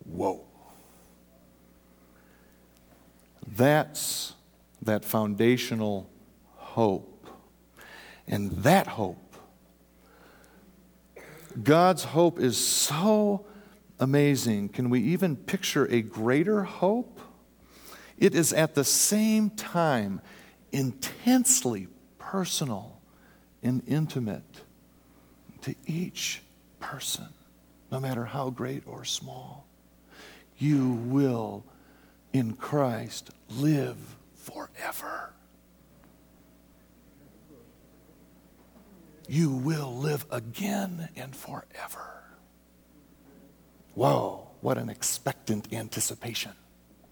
Whoa. 0.06 0.44
That's 3.48 4.34
that 4.82 5.04
foundational 5.04 6.10
hope. 6.56 7.28
And 8.28 8.52
that 8.64 8.86
hope, 8.86 9.36
God's 11.64 12.04
hope 12.04 12.40
is 12.40 12.64
so 12.64 13.46
amazing. 14.00 14.70
Can 14.70 14.90
we 14.92 15.02
even 15.02 15.36
picture 15.36 15.86
a 15.92 16.02
greater 16.02 16.64
hope? 16.64 17.20
It 18.20 18.36
is 18.36 18.54
at 18.54 18.76
the 18.76 18.84
same 18.84 19.50
time 19.50 20.22
intensely 20.72 21.88
personal 22.20 23.02
and 23.64 23.82
intimate 23.88 24.62
to 25.70 25.76
each 25.86 26.42
person, 26.80 27.28
no 27.92 28.00
matter 28.00 28.26
how 28.26 28.50
great 28.50 28.82
or 28.88 29.06
small. 29.06 29.68
You 30.58 30.90
will, 30.90 31.64
in 32.34 32.54
Christ, 32.54 33.30
live 33.52 33.98
forever. 34.34 35.32
You 39.28 39.52
will 39.52 39.96
live 39.96 40.26
again 40.32 41.10
and 41.16 41.36
forever. 41.36 42.24
Whoa, 43.94 44.48
what 44.62 44.80
an 44.80 44.90
expectant 44.90 45.72
anticipation 45.72 46.54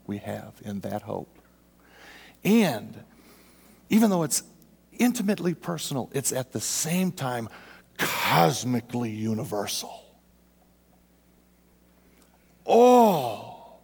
we 0.08 0.17
have 0.17 0.54
in 0.65 0.80
that 0.80 1.04
hope. 1.04 1.30
And 2.43 3.04
even 3.89 4.10
though 4.10 4.24
it's 4.24 4.41
intimately 4.98 5.54
personal, 5.54 6.10
it's 6.12 6.32
at 6.32 6.54
the 6.54 6.60
same 6.60 7.12
time 7.12 7.50
cosmically 7.97 9.12
universal. 9.12 10.05
All 12.65 13.81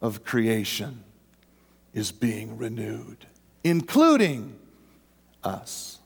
of 0.00 0.24
creation 0.24 1.04
is 1.92 2.12
being 2.12 2.56
renewed, 2.56 3.26
including 3.62 4.56
us. 5.42 5.98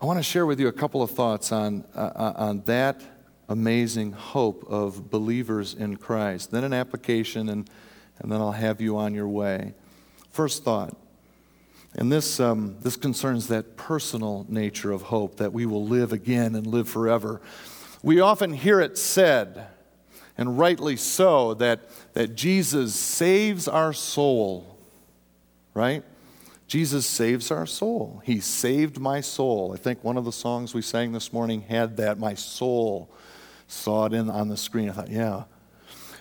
I 0.00 0.04
want 0.04 0.18
to 0.18 0.22
share 0.24 0.46
with 0.46 0.58
you 0.58 0.66
a 0.66 0.72
couple 0.72 1.02
of 1.02 1.12
thoughts 1.12 1.52
on, 1.52 1.84
uh, 1.94 2.32
on 2.34 2.62
that 2.62 3.00
amazing 3.48 4.12
hope 4.12 4.64
of 4.68 5.10
believers 5.10 5.74
in 5.74 5.96
Christ, 5.96 6.50
then 6.50 6.64
an 6.64 6.72
application, 6.72 7.48
and, 7.48 7.70
and 8.18 8.32
then 8.32 8.40
I'll 8.40 8.50
have 8.50 8.80
you 8.80 8.96
on 8.96 9.14
your 9.14 9.28
way. 9.28 9.74
First 10.32 10.64
thought, 10.64 10.96
and 11.94 12.10
this, 12.10 12.40
um, 12.40 12.76
this 12.80 12.96
concerns 12.96 13.48
that 13.48 13.76
personal 13.76 14.46
nature 14.48 14.92
of 14.92 15.02
hope 15.02 15.36
that 15.36 15.52
we 15.52 15.66
will 15.66 15.84
live 15.84 16.12
again 16.12 16.54
and 16.54 16.66
live 16.66 16.88
forever. 16.88 17.42
We 18.02 18.20
often 18.20 18.54
hear 18.54 18.80
it 18.80 18.96
said, 18.96 19.66
and 20.38 20.58
rightly 20.58 20.96
so, 20.96 21.52
that, 21.54 21.80
that 22.14 22.34
Jesus 22.34 22.94
saves 22.94 23.68
our 23.68 23.92
soul, 23.92 24.78
right? 25.74 26.02
Jesus 26.66 27.06
saves 27.06 27.50
our 27.50 27.66
soul. 27.66 28.22
He 28.24 28.40
saved 28.40 28.98
my 28.98 29.20
soul. 29.20 29.72
I 29.74 29.76
think 29.76 30.02
one 30.02 30.16
of 30.16 30.24
the 30.24 30.32
songs 30.32 30.72
we 30.72 30.80
sang 30.80 31.12
this 31.12 31.30
morning 31.30 31.60
had 31.60 31.98
that. 31.98 32.18
My 32.18 32.32
soul 32.32 33.10
saw 33.68 34.06
it 34.06 34.14
in 34.14 34.30
on 34.30 34.48
the 34.48 34.56
screen. 34.56 34.88
I 34.88 34.92
thought, 34.92 35.10
yeah. 35.10 35.44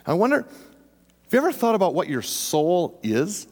I 0.06 0.14
wonder, 0.14 0.42
have 0.42 1.32
you 1.32 1.38
ever 1.40 1.54
thought 1.54 1.76
about 1.76 1.94
what 1.94 2.10
your 2.10 2.22
soul 2.22 3.00
is? 3.02 3.48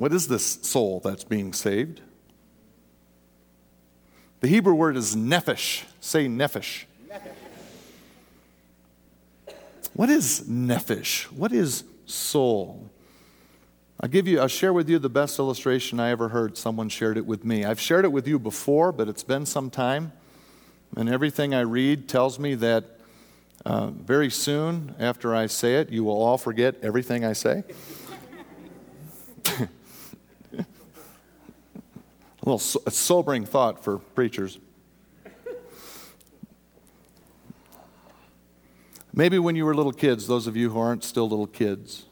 What 0.00 0.14
is 0.14 0.28
this 0.28 0.58
soul 0.62 1.02
that's 1.04 1.24
being 1.24 1.52
saved? 1.52 2.00
The 4.40 4.48
Hebrew 4.48 4.72
word 4.72 4.96
is 4.96 5.14
nephesh. 5.14 5.84
Say 6.00 6.26
nephesh. 6.26 6.84
nephesh. 7.06 7.34
What 9.92 10.08
is 10.08 10.44
nephesh? 10.48 11.24
What 11.24 11.52
is 11.52 11.84
soul? 12.06 12.88
I'll 14.00 14.08
give 14.08 14.26
you, 14.26 14.40
I'll 14.40 14.48
share 14.48 14.72
with 14.72 14.88
you 14.88 14.98
the 14.98 15.10
best 15.10 15.38
illustration 15.38 16.00
I 16.00 16.08
ever 16.08 16.30
heard. 16.30 16.56
Someone 16.56 16.88
shared 16.88 17.18
it 17.18 17.26
with 17.26 17.44
me. 17.44 17.66
I've 17.66 17.78
shared 17.78 18.06
it 18.06 18.10
with 18.10 18.26
you 18.26 18.38
before, 18.38 18.92
but 18.92 19.06
it's 19.06 19.22
been 19.22 19.44
some 19.44 19.68
time. 19.68 20.12
And 20.96 21.10
everything 21.10 21.54
I 21.54 21.60
read 21.60 22.08
tells 22.08 22.38
me 22.38 22.54
that 22.54 22.84
uh, 23.66 23.88
very 23.88 24.30
soon 24.30 24.94
after 24.98 25.34
I 25.34 25.44
say 25.44 25.74
it, 25.74 25.90
you 25.90 26.04
will 26.04 26.22
all 26.22 26.38
forget 26.38 26.76
everything 26.80 27.22
I 27.22 27.34
say. 27.34 27.64
A 32.42 32.46
little 32.46 32.58
so- 32.58 32.82
a 32.86 32.90
sobering 32.90 33.44
thought 33.44 33.84
for 33.84 33.98
preachers. 33.98 34.58
Maybe 39.12 39.38
when 39.38 39.56
you 39.56 39.64
were 39.64 39.74
little 39.74 39.92
kids, 39.92 40.26
those 40.26 40.46
of 40.46 40.56
you 40.56 40.70
who 40.70 40.78
aren't 40.78 41.02
still 41.02 41.28
little 41.28 41.48
kids, 41.48 42.06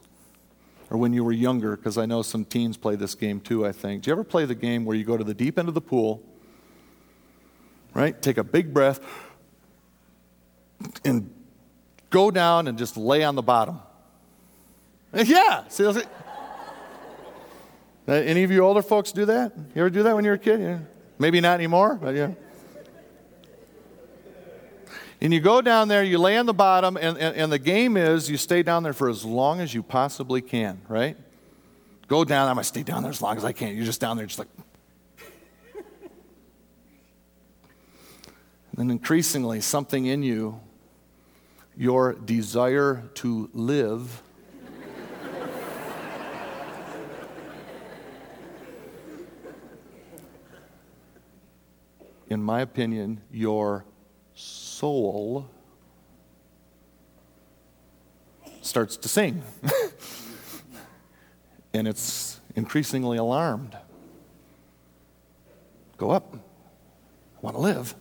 or 0.91 0.99
when 0.99 1.13
you 1.13 1.23
were 1.23 1.33
younger, 1.33 1.77
because 1.77 1.97
I 1.97 2.07
know 2.07 2.23
some 2.23 2.45
teens 2.45 2.77
play 2.77 2.97
this 2.97 3.15
game 3.15 3.41
too, 3.41 3.65
I 3.65 3.73
think. 3.73 4.03
Do 4.03 4.11
you 4.11 4.13
ever 4.13 4.25
play 4.25 4.45
the 4.45 4.55
game 4.55 4.85
where 4.85 4.97
you 4.97 5.05
go 5.05 5.17
to 5.17 5.25
the 5.25 5.35
deep 5.35 5.59
end 5.59 5.69
of 5.69 5.75
the 5.75 5.81
pool, 5.81 6.23
right? 7.95 8.21
Take 8.21 8.37
a 8.37 8.45
big 8.45 8.75
breath, 8.75 9.01
and 11.05 11.33
go 12.11 12.31
down 12.31 12.67
and 12.67 12.77
just 12.77 12.97
lay 12.97 13.23
on 13.23 13.37
the 13.37 13.43
bottom? 13.43 13.79
Yeah. 15.15 15.69
See, 15.69 15.85
Uh, 18.09 18.13
any 18.13 18.43
of 18.43 18.51
you 18.51 18.61
older 18.61 18.81
folks 18.81 19.13
do 19.13 19.27
that? 19.27 19.53
You 19.75 19.83
ever 19.83 19.91
do 19.91 20.03
that 20.05 20.15
when 20.17 20.25
you 20.25 20.31
were 20.31 20.37
a 20.37 20.39
kid? 20.39 20.61
Yeah. 20.61 20.79
Maybe 21.19 21.43
not 21.43 21.55
anymore, 21.55 21.97
but 21.97 22.15
yeah. 22.15 22.33
And 25.21 25.35
you 25.35 25.41
go 25.41 25.61
down 25.61 25.89
there, 25.89 26.03
you 26.03 26.17
lay 26.17 26.39
on 26.39 26.47
the 26.47 26.55
bottom, 26.55 26.97
and, 26.97 27.19
and, 27.19 27.37
and, 27.37 27.53
the 27.53 27.59
game 27.59 27.97
is 27.97 28.31
you 28.31 28.37
stay 28.37 28.63
down 28.63 28.85
there 28.85 28.93
for 28.93 29.11
as 29.11 29.25
long 29.25 29.61
as 29.61 29.75
you 29.75 29.83
possibly 29.83 30.41
can, 30.41 30.81
right? 30.89 31.17
Go 32.07 32.25
down, 32.25 32.49
I'm 32.49 32.55
going 32.55 32.63
to 32.63 32.69
stay 32.69 32.85
down 32.85 33.03
there 33.03 33.11
as 33.11 33.21
long 33.21 33.37
as 33.37 33.45
I 33.45 33.53
can. 33.53 33.75
You're 33.77 33.85
just 33.85 34.01
down 34.01 34.17
there, 34.17 34.27
just 34.27 34.39
like. 34.39 34.49
And 38.71 38.89
then 38.89 38.91
increasingly, 38.91 39.61
something 39.61 40.07
in 40.07 40.23
you, 40.23 40.61
your 41.77 42.13
desire 42.13 43.03
to 43.15 43.51
live, 43.53 44.23
in 52.29 52.43
my 52.43 52.61
opinion, 52.61 53.21
your 53.31 53.85
soul 54.35 55.49
starts 58.61 58.97
to 58.99 59.09
sing. 59.09 59.43
and 61.75 61.89
it's 61.89 62.41
increasingly 62.55 63.19
alarmed. 63.19 63.77
Go 65.97 66.11
up. 66.11 66.35
I 66.35 67.41
want 67.41 67.57
to 67.57 67.63
live. 67.63 67.95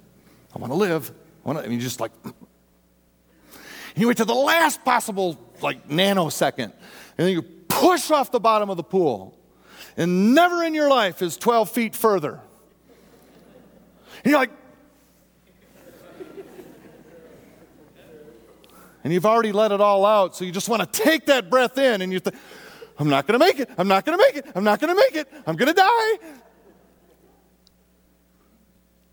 I 0.55 0.59
want 0.59 0.71
to 0.71 0.77
live. 0.77 1.11
I 1.45 1.47
want 1.47 1.59
to, 1.59 1.65
and 1.65 1.73
you 1.73 1.79
just 1.79 1.99
like, 1.99 2.11
and 2.23 2.33
you 3.95 4.07
wait 4.07 4.17
to 4.17 4.25
the 4.25 4.33
last 4.33 4.83
possible 4.83 5.39
like 5.61 5.87
nanosecond, 5.87 6.73
and 7.17 7.27
then 7.27 7.29
you 7.29 7.41
push 7.41 8.11
off 8.11 8.31
the 8.31 8.39
bottom 8.39 8.69
of 8.69 8.77
the 8.77 8.83
pool. 8.83 9.33
And 9.95 10.35
never 10.35 10.63
in 10.63 10.75
your 10.75 10.89
life 10.89 11.23
is 11.23 11.37
12 11.37 11.71
feet 11.71 11.95
further. 11.95 12.39
And 14.23 14.31
you're 14.31 14.39
like, 14.39 14.51
and 19.03 19.13
you've 19.13 19.25
already 19.25 19.51
let 19.51 19.71
it 19.71 19.79
all 19.79 20.05
out, 20.05 20.35
so 20.35 20.43
you 20.43 20.51
just 20.51 20.67
want 20.67 20.81
to 20.81 21.03
take 21.03 21.27
that 21.27 21.49
breath 21.49 21.77
in 21.77 22.01
and 22.01 22.11
you 22.11 22.19
think, 22.19 22.35
I'm 22.99 23.09
not 23.09 23.27
going 23.27 23.39
to 23.39 23.45
make 23.45 23.59
it. 23.59 23.69
I'm 23.77 23.87
not 23.87 24.05
going 24.05 24.17
to 24.17 24.23
make 24.23 24.35
it. 24.35 24.51
I'm 24.55 24.63
not 24.63 24.79
going 24.79 24.93
to 24.93 25.01
make 25.01 25.15
it. 25.15 25.27
I'm 25.45 25.55
going 25.55 25.67
to 25.67 25.73
die. 25.73 26.17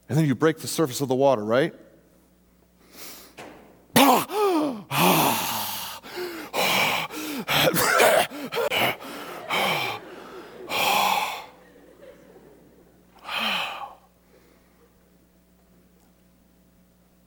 And 0.09 0.19
then 0.19 0.27
you 0.27 0.35
break 0.35 0.59
the 0.59 0.67
surface 0.67 1.01
of 1.01 1.09
the 1.09 1.15
water, 1.15 1.45
right? 1.45 1.75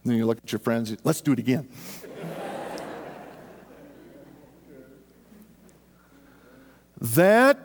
Then 0.10 0.18
you 0.18 0.26
look 0.26 0.40
at 0.44 0.52
your 0.52 0.60
friends, 0.60 0.96
let's 1.04 1.22
do 1.22 1.34
it 1.34 1.40
again. 1.40 1.68
that 7.00 7.60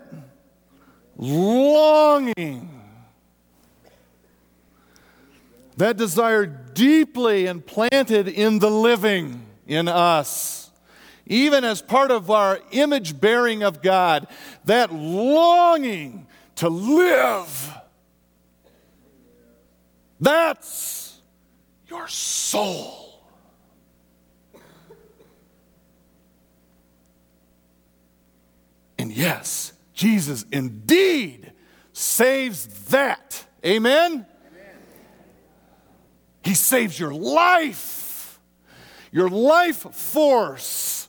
longing, 1.16 2.68
that 5.76 5.96
desire 5.96 6.46
deeply 6.46 7.46
implanted 7.46 8.28
in 8.28 8.58
the 8.58 8.70
living 8.70 9.46
in 9.66 9.88
us, 9.88 10.70
even 11.26 11.64
as 11.64 11.80
part 11.80 12.10
of 12.10 12.30
our 12.30 12.60
image 12.72 13.20
bearing 13.20 13.62
of 13.62 13.80
God, 13.80 14.26
that 14.64 14.92
longing 14.92 16.26
to 16.56 16.68
live. 16.68 17.74
That's 20.20 21.11
your 21.92 22.08
soul. 22.08 23.20
And 28.98 29.12
yes, 29.12 29.74
Jesus 29.92 30.46
indeed 30.50 31.52
saves 31.92 32.66
that. 32.86 33.44
Amen? 33.62 34.10
Amen? 34.10 34.26
He 36.42 36.54
saves 36.54 36.98
your 36.98 37.12
life, 37.12 38.40
your 39.10 39.28
life 39.28 39.94
force, 39.94 41.08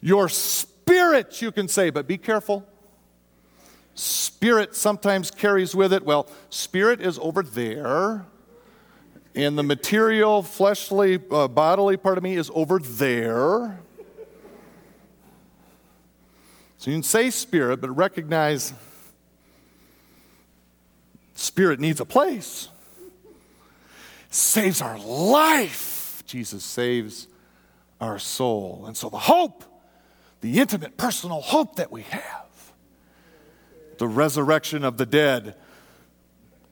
your 0.00 0.28
spirit, 0.28 1.42
you 1.42 1.50
can 1.50 1.66
say, 1.66 1.90
but 1.90 2.06
be 2.06 2.18
careful. 2.18 2.64
Spirit 3.96 4.76
sometimes 4.76 5.32
carries 5.32 5.74
with 5.74 5.92
it, 5.92 6.04
well, 6.04 6.28
spirit 6.50 7.00
is 7.00 7.18
over 7.18 7.42
there, 7.42 8.26
and 9.34 9.56
the 9.56 9.62
material, 9.62 10.42
fleshly, 10.42 11.18
uh, 11.30 11.48
bodily 11.48 11.96
part 11.96 12.18
of 12.18 12.24
me 12.24 12.34
is 12.36 12.50
over 12.54 12.78
there. 12.78 13.80
So 16.78 16.90
you 16.90 16.96
can 16.96 17.02
say 17.02 17.30
spirit, 17.30 17.80
but 17.80 17.90
recognize 17.90 18.72
spirit 21.34 21.80
needs 21.80 22.00
a 22.00 22.04
place. 22.04 22.68
Saves 24.30 24.80
our 24.80 24.98
life. 24.98 26.22
Jesus 26.26 26.64
saves 26.64 27.26
our 28.00 28.18
soul. 28.18 28.84
And 28.86 28.96
so 28.96 29.08
the 29.08 29.18
hope 29.18 29.64
the 30.40 30.60
intimate 30.60 30.96
personal 30.96 31.40
hope 31.40 31.76
that 31.76 31.90
we 31.90 32.02
have 32.02 32.46
the 33.98 34.06
resurrection 34.06 34.84
of 34.84 34.96
the 34.96 35.06
dead. 35.06 35.56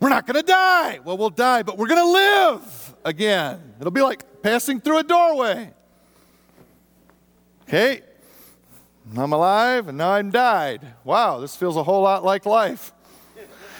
We're 0.00 0.10
not 0.10 0.26
going 0.26 0.36
to 0.36 0.46
die. 0.46 1.00
Well, 1.04 1.16
we'll 1.16 1.30
die, 1.30 1.62
but 1.62 1.78
we're 1.78 1.88
going 1.88 2.04
to 2.04 2.12
live 2.12 2.94
again. 3.04 3.74
It'll 3.80 3.90
be 3.90 4.02
like 4.02 4.42
passing 4.42 4.80
through 4.80 4.98
a 4.98 5.02
doorway. 5.02 5.72
Okay, 7.62 8.02
I'm 9.16 9.32
alive 9.32 9.88
and 9.88 9.98
now 9.98 10.10
I'm 10.12 10.30
died. 10.30 10.80
Wow, 11.04 11.38
this 11.38 11.56
feels 11.56 11.76
a 11.76 11.82
whole 11.82 12.02
lot 12.02 12.24
like 12.24 12.46
life. 12.46 12.92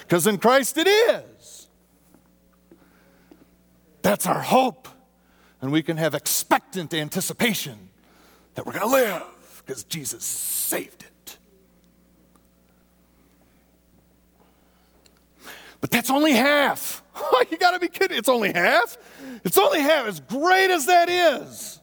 Because 0.00 0.26
in 0.26 0.38
Christ 0.38 0.78
it 0.78 0.86
is. 0.86 1.68
That's 4.02 4.26
our 4.26 4.40
hope. 4.40 4.88
And 5.60 5.72
we 5.72 5.82
can 5.82 5.96
have 5.96 6.14
expectant 6.14 6.94
anticipation 6.94 7.88
that 8.54 8.66
we're 8.66 8.72
going 8.72 8.88
to 8.88 8.92
live 8.92 9.22
because 9.64 9.84
Jesus 9.84 10.24
saved 10.24 11.02
it. 11.02 11.05
But 15.80 15.90
that's 15.90 16.10
only 16.10 16.32
half. 16.32 17.02
Oh, 17.18 17.42
you 17.50 17.56
got 17.56 17.70
to 17.70 17.78
be 17.78 17.88
kidding. 17.88 18.18
It's 18.18 18.28
only 18.28 18.52
half? 18.52 18.98
It's 19.42 19.56
only 19.56 19.80
half. 19.80 20.06
As 20.06 20.20
great 20.20 20.68
as 20.70 20.84
that 20.84 21.08
is, 21.08 21.80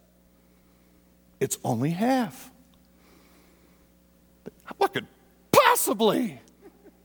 it's 1.39 1.57
only 1.63 1.89
half. 1.89 2.51
What 4.77 4.93
could 4.93 5.07
possibly 5.51 6.39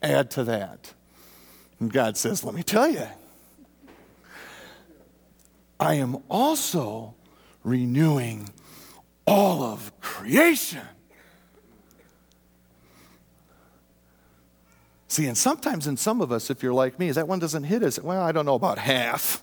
add 0.03 0.31
to 0.33 0.45
that? 0.45 0.93
And 1.81 1.91
God 1.91 2.19
says, 2.19 2.45
Let 2.45 2.55
me 2.55 2.63
tell 2.63 2.91
you, 2.91 3.07
I 5.81 5.95
am 5.95 6.19
also 6.29 7.15
renewing 7.65 8.51
all 9.27 9.63
of 9.63 9.99
creation. 10.01 10.83
See, 15.11 15.27
and 15.27 15.37
sometimes 15.37 15.87
in 15.87 15.97
some 15.97 16.21
of 16.21 16.31
us, 16.31 16.51
if 16.51 16.63
you're 16.63 16.75
like 16.75 16.99
me, 16.99 17.09
is 17.09 17.17
that 17.17 17.27
one 17.27 17.39
doesn't 17.39 17.65
hit 17.65 17.83
us. 17.83 17.99
Well, 17.99 18.21
I 18.21 18.31
don't 18.31 18.45
know 18.45 18.55
about 18.55 18.79
half. 18.79 19.43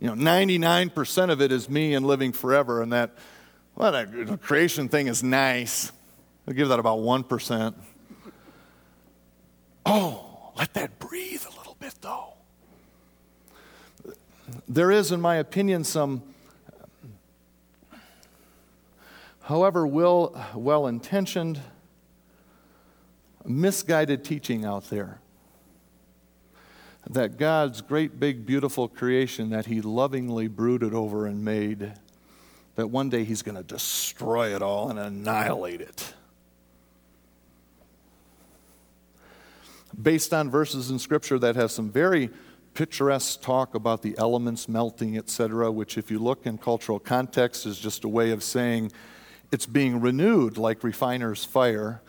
You 0.00 0.14
know, 0.14 0.14
99% 0.14 1.30
of 1.30 1.42
it 1.42 1.50
is 1.50 1.68
me 1.68 1.92
and 1.94 2.06
living 2.06 2.32
forever, 2.32 2.82
and 2.82 2.92
that, 2.92 3.16
well, 3.74 3.90
that 3.92 4.40
creation 4.42 4.88
thing 4.88 5.08
is 5.08 5.22
nice. 5.22 5.90
I'll 6.46 6.54
give 6.54 6.68
that 6.68 6.78
about 6.78 6.98
1%. 7.00 7.74
Oh, 9.84 10.52
let 10.56 10.72
that 10.74 10.98
breathe 10.98 11.44
a 11.44 11.58
little 11.58 11.76
bit, 11.80 11.94
though. 12.00 12.34
There 14.68 14.92
is, 14.92 15.10
in 15.10 15.20
my 15.20 15.36
opinion, 15.36 15.82
some, 15.82 16.22
however 19.42 19.84
well 19.86 20.86
intentioned, 20.86 21.60
misguided 23.48 24.24
teaching 24.24 24.64
out 24.64 24.90
there 24.90 25.20
that 27.08 27.36
God's 27.36 27.80
great, 27.82 28.18
big, 28.18 28.44
beautiful 28.44 28.88
creation 28.88 29.50
that 29.50 29.66
He 29.66 29.80
lovingly 29.80 30.48
brooded 30.48 30.92
over 30.92 31.26
and 31.26 31.44
made, 31.44 31.92
that 32.74 32.88
one 32.88 33.08
day 33.10 33.24
He's 33.24 33.42
going 33.42 33.56
to 33.56 33.62
destroy 33.62 34.54
it 34.54 34.62
all 34.62 34.90
and 34.90 34.98
annihilate 34.98 35.80
it. 35.80 36.14
based 40.00 40.34
on 40.34 40.50
verses 40.50 40.90
in 40.90 40.98
Scripture 40.98 41.38
that 41.38 41.56
have 41.56 41.70
some 41.70 41.90
very 41.90 42.30
picturesque 42.74 43.40
talk 43.40 43.74
about 43.74 44.02
the 44.02 44.14
elements 44.18 44.68
melting, 44.68 45.16
etc., 45.16 45.72
which, 45.72 45.96
if 45.96 46.10
you 46.10 46.18
look 46.18 46.46
in 46.46 46.58
cultural 46.58 46.98
context, 46.98 47.64
is 47.66 47.78
just 47.78 48.04
a 48.04 48.08
way 48.08 48.30
of 48.30 48.42
saying 48.42 48.92
it's 49.50 49.66
being 49.66 50.00
renewed 50.00 50.58
like 50.58 50.84
refiner's 50.84 51.44
fire. 51.44 52.02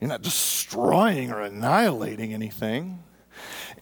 You're 0.00 0.08
not 0.08 0.22
destroying 0.22 1.30
or 1.30 1.40
annihilating 1.40 2.34
anything. 2.34 3.02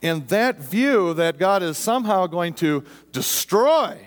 And 0.03 0.29
that 0.29 0.59
view 0.59 1.15
that 1.15 1.39
God 1.39 1.63
is 1.63 1.79
somehow 1.79 2.27
going 2.27 2.55
to 2.55 2.85
destroy 3.13 3.99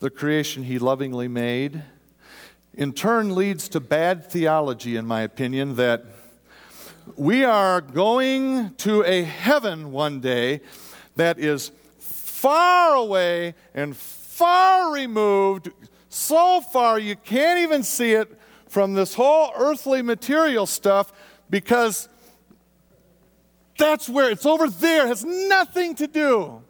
the 0.00 0.10
creation 0.10 0.64
He 0.64 0.78
lovingly 0.78 1.28
made, 1.28 1.82
in 2.74 2.92
turn 2.92 3.34
leads 3.34 3.68
to 3.70 3.80
bad 3.80 4.30
theology, 4.30 4.96
in 4.96 5.06
my 5.06 5.22
opinion, 5.22 5.76
that 5.76 6.04
we 7.16 7.44
are 7.44 7.80
going 7.80 8.74
to 8.74 9.02
a 9.04 9.22
heaven 9.22 9.92
one 9.92 10.20
day 10.20 10.60
that 11.14 11.38
is 11.38 11.70
far 11.98 12.94
away 12.94 13.54
and 13.74 13.96
far 13.96 14.92
removed, 14.92 15.70
so 16.10 16.60
far 16.60 16.98
you 16.98 17.16
can't 17.16 17.60
even 17.60 17.82
see 17.82 18.12
it 18.12 18.38
from 18.68 18.94
this 18.94 19.14
whole 19.14 19.52
earthly 19.56 20.02
material 20.02 20.66
stuff 20.66 21.12
because 21.48 22.08
that's 23.78 24.08
where 24.08 24.30
it's 24.30 24.46
over 24.46 24.68
there, 24.68 25.06
has 25.06 25.24
nothing 25.24 25.94
to 25.96 26.06
do. 26.06 26.62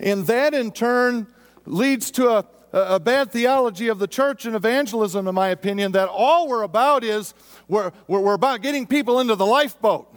And 0.00 0.26
that 0.26 0.54
in 0.54 0.72
turn 0.72 1.28
leads 1.64 2.10
to 2.12 2.28
a, 2.28 2.44
a 2.72 3.00
bad 3.00 3.30
theology 3.30 3.88
of 3.88 3.98
the 3.98 4.08
church 4.08 4.44
and 4.46 4.56
evangelism, 4.56 5.28
in 5.28 5.34
my 5.34 5.48
opinion, 5.48 5.92
that 5.92 6.08
all 6.08 6.48
we're 6.48 6.62
about 6.62 7.04
is 7.04 7.34
we're, 7.68 7.92
we're 8.08 8.34
about 8.34 8.62
getting 8.62 8.86
people 8.86 9.20
into 9.20 9.36
the 9.36 9.46
lifeboat. 9.46 10.14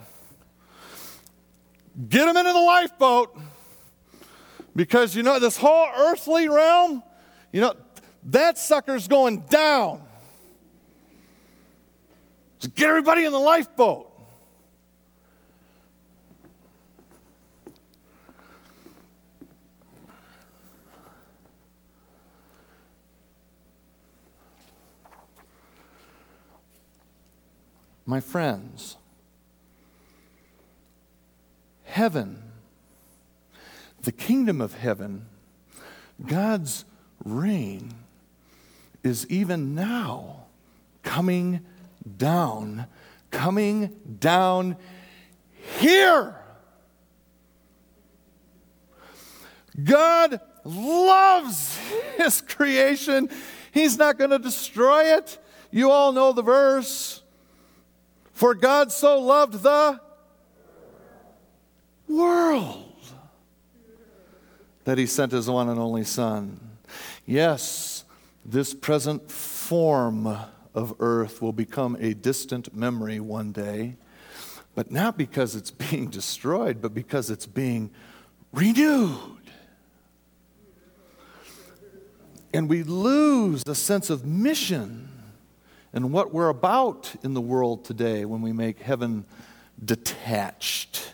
Get 2.08 2.26
them 2.26 2.36
into 2.36 2.52
the 2.52 2.60
lifeboat 2.60 3.36
because, 4.76 5.16
you 5.16 5.22
know, 5.22 5.38
this 5.38 5.56
whole 5.56 5.88
earthly 5.96 6.48
realm, 6.48 7.02
you 7.52 7.60
know, 7.60 7.74
that 8.24 8.58
sucker's 8.58 9.08
going 9.08 9.40
down. 9.48 10.02
So 12.58 12.68
get 12.74 12.88
everybody 12.88 13.24
in 13.24 13.32
the 13.32 13.38
lifeboat. 13.38 14.06
My 28.04 28.20
friends, 28.20 28.96
heaven, 31.84 32.42
the 34.00 34.12
kingdom 34.12 34.62
of 34.62 34.72
heaven, 34.72 35.26
God's 36.26 36.86
reign 37.22 37.92
is 39.08 39.26
even 39.28 39.74
now 39.74 40.44
coming 41.02 41.64
down, 42.16 42.86
coming 43.30 43.96
down 44.20 44.76
here. 45.80 46.36
God 49.82 50.40
loves 50.64 51.78
his 52.16 52.40
creation. 52.40 53.30
He's 53.72 53.96
not 53.96 54.18
going 54.18 54.30
to 54.30 54.38
destroy 54.38 55.16
it. 55.16 55.38
You 55.70 55.90
all 55.90 56.12
know 56.12 56.32
the 56.32 56.42
verse. 56.42 57.22
For 58.32 58.54
God 58.54 58.92
so 58.92 59.18
loved 59.20 59.62
the 59.62 60.00
world 62.08 62.84
that 64.84 64.96
he 64.96 65.06
sent 65.06 65.32
his 65.32 65.50
one 65.50 65.68
and 65.68 65.78
only 65.78 66.04
Son. 66.04 66.58
Yes, 67.26 67.97
this 68.50 68.72
present 68.72 69.30
form 69.30 70.26
of 70.74 70.94
earth 71.00 71.42
will 71.42 71.52
become 71.52 71.96
a 72.00 72.14
distant 72.14 72.74
memory 72.74 73.20
one 73.20 73.52
day, 73.52 73.96
but 74.74 74.90
not 74.90 75.18
because 75.18 75.54
it's 75.54 75.70
being 75.90 76.08
destroyed, 76.08 76.80
but 76.80 76.94
because 76.94 77.28
it's 77.30 77.46
being 77.46 77.90
renewed. 78.52 79.34
And 82.54 82.70
we 82.70 82.82
lose 82.82 83.64
the 83.64 83.74
sense 83.74 84.08
of 84.08 84.24
mission 84.24 85.10
and 85.92 86.10
what 86.10 86.32
we're 86.32 86.48
about 86.48 87.14
in 87.22 87.34
the 87.34 87.40
world 87.42 87.84
today 87.84 88.24
when 88.24 88.40
we 88.40 88.52
make 88.52 88.80
heaven 88.80 89.26
detached 89.84 91.12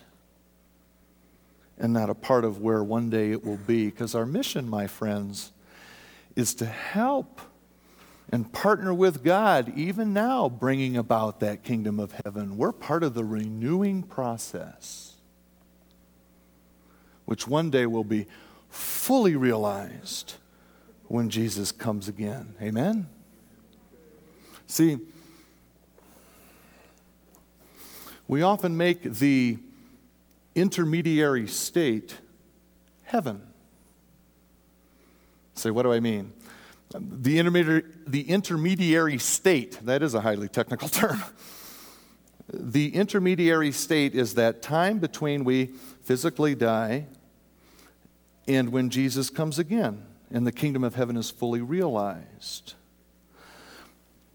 and 1.79 1.93
not 1.93 2.09
a 2.09 2.15
part 2.15 2.45
of 2.45 2.61
where 2.61 2.85
one 2.85 3.11
day 3.11 3.33
it 3.33 3.45
will 3.45 3.57
be. 3.57 3.87
Because 3.87 4.15
our 4.15 4.25
mission, 4.25 4.69
my 4.69 4.87
friends, 4.87 5.51
is 6.37 6.55
to 6.57 6.67
help 6.67 7.41
and 8.31 8.53
partner 8.53 8.93
with 8.93 9.23
God, 9.23 9.73
even 9.77 10.13
now, 10.13 10.49
bringing 10.49 10.97
about 10.97 11.41
that 11.41 11.63
kingdom 11.63 12.01
of 12.01 12.13
heaven. 12.25 12.57
We're 12.57 12.73
part 12.73 13.03
of 13.03 13.15
the 13.15 13.25
renewing 13.25 14.03
process, 14.03 15.15
which 17.27 17.47
one 17.47 17.71
day 17.71 17.87
will 17.87 18.05
be 18.05 18.27
fully 18.69 19.37
realized 19.37 20.35
when 21.07 21.29
Jesus 21.29 21.71
comes 21.71 22.09
again. 22.09 22.55
Amen? 22.61 23.07
See, 24.67 24.99
we 28.27 28.43
often 28.43 28.77
make 28.77 29.03
the 29.03 29.59
intermediary 30.55 31.47
state 31.47 32.17
heaven. 33.03 33.43
Say, 35.55 35.71
what 35.71 35.83
do 35.83 35.93
I 35.93 36.01
mean? 36.01 36.33
The 36.99 37.39
intermediary, 37.39 37.85
the 38.07 38.29
intermediary 38.29 39.19
state, 39.19 39.79
that 39.85 40.03
is 40.03 40.15
a 40.15 40.21
highly 40.21 40.49
technical 40.49 40.89
term. 41.01 41.23
The 42.53 42.95
intermediary 42.95 43.73
state 43.73 44.15
is 44.15 44.35
that 44.35 44.63
time 44.63 44.99
between 44.99 45.45
we 45.45 45.67
physically 46.03 46.55
die 46.55 47.07
and 48.47 48.71
when 48.71 48.91
Jesus 48.91 49.31
comes 49.31 49.59
again 49.59 50.05
and 50.31 50.47
the 50.47 50.53
kingdom 50.53 50.85
of 50.85 50.95
heaven 50.95 51.17
is 51.17 51.31
fully 51.31 51.63
realized. 51.63 52.75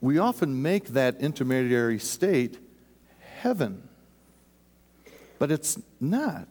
We 0.01 0.17
often 0.17 0.61
make 0.61 0.89
that 0.89 1.19
intermediary 1.19 1.99
state 1.99 2.57
heaven, 3.19 3.87
but 5.37 5.51
it's 5.51 5.77
not. 5.99 6.47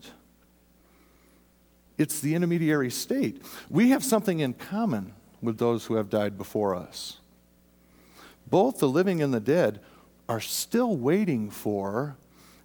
It's 1.98 2.20
the 2.20 2.34
intermediary 2.36 2.90
state. 2.90 3.42
We 3.68 3.90
have 3.90 4.04
something 4.04 4.38
in 4.38 4.54
common 4.54 5.14
with 5.42 5.58
those 5.58 5.86
who 5.86 5.94
have 5.94 6.08
died 6.08 6.38
before 6.38 6.74
us. 6.74 7.18
Both 8.46 8.78
the 8.78 8.88
living 8.88 9.20
and 9.20 9.34
the 9.34 9.40
dead 9.40 9.80
are 10.28 10.40
still 10.40 10.96
waiting 10.96 11.50
for 11.50 12.16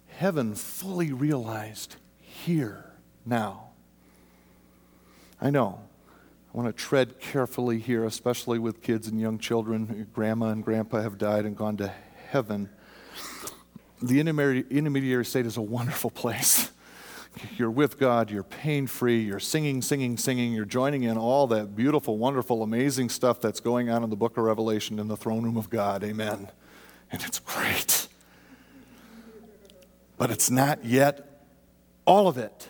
heaven 0.08 0.54
fully 0.54 1.12
realized 1.12 1.96
here, 2.20 2.92
now. 3.26 3.68
I 5.40 5.50
know. 5.50 5.80
I 6.52 6.56
want 6.56 6.74
to 6.74 6.82
tread 6.82 7.18
carefully 7.18 7.80
here, 7.80 8.04
especially 8.04 8.60
with 8.60 8.80
kids 8.80 9.08
and 9.08 9.20
young 9.20 9.38
children. 9.38 10.06
Grandma 10.14 10.50
and 10.50 10.64
grandpa 10.64 11.02
have 11.02 11.18
died 11.18 11.44
and 11.44 11.56
gone 11.56 11.76
to 11.78 11.92
heaven. 12.28 12.68
The 14.00 14.20
intermediary 14.20 15.24
state 15.24 15.46
is 15.46 15.56
a 15.56 15.62
wonderful 15.62 16.10
place. 16.10 16.70
You're 17.56 17.70
with 17.70 17.98
God, 17.98 18.30
you're 18.30 18.42
pain 18.42 18.86
free, 18.86 19.20
you're 19.20 19.40
singing, 19.40 19.82
singing, 19.82 20.16
singing, 20.16 20.52
you're 20.52 20.64
joining 20.64 21.02
in 21.02 21.18
all 21.18 21.46
that 21.48 21.74
beautiful, 21.74 22.16
wonderful, 22.16 22.62
amazing 22.62 23.08
stuff 23.08 23.40
that's 23.40 23.60
going 23.60 23.90
on 23.90 24.04
in 24.04 24.10
the 24.10 24.16
book 24.16 24.36
of 24.36 24.44
Revelation 24.44 24.98
in 24.98 25.08
the 25.08 25.16
throne 25.16 25.42
room 25.42 25.56
of 25.56 25.68
God. 25.68 26.04
Amen. 26.04 26.48
And 27.10 27.22
it's 27.22 27.40
great. 27.40 28.08
But 30.16 30.30
it's 30.30 30.50
not 30.50 30.84
yet 30.84 31.42
all 32.06 32.28
of 32.28 32.38
it. 32.38 32.68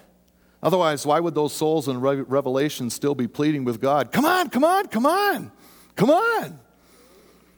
Otherwise, 0.63 1.05
why 1.05 1.21
would 1.21 1.35
those 1.35 1.53
souls 1.53 1.89
in 1.89 2.01
Revelation 2.01 2.89
still 2.89 3.15
be 3.15 3.29
pleading 3.29 3.65
with 3.65 3.83
God? 3.83 4.13
Come 4.13 4.25
on, 4.25 4.49
come 4.49 4.65
on, 4.65 4.87
come 4.87 5.05
on, 5.05 5.53
come 5.95 6.11
on. 6.11 6.59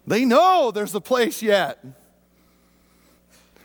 They 0.09 0.25
know 0.25 0.73
there's 0.73 0.95
a 0.95 1.01
place 1.01 1.41
yet. 1.41 1.85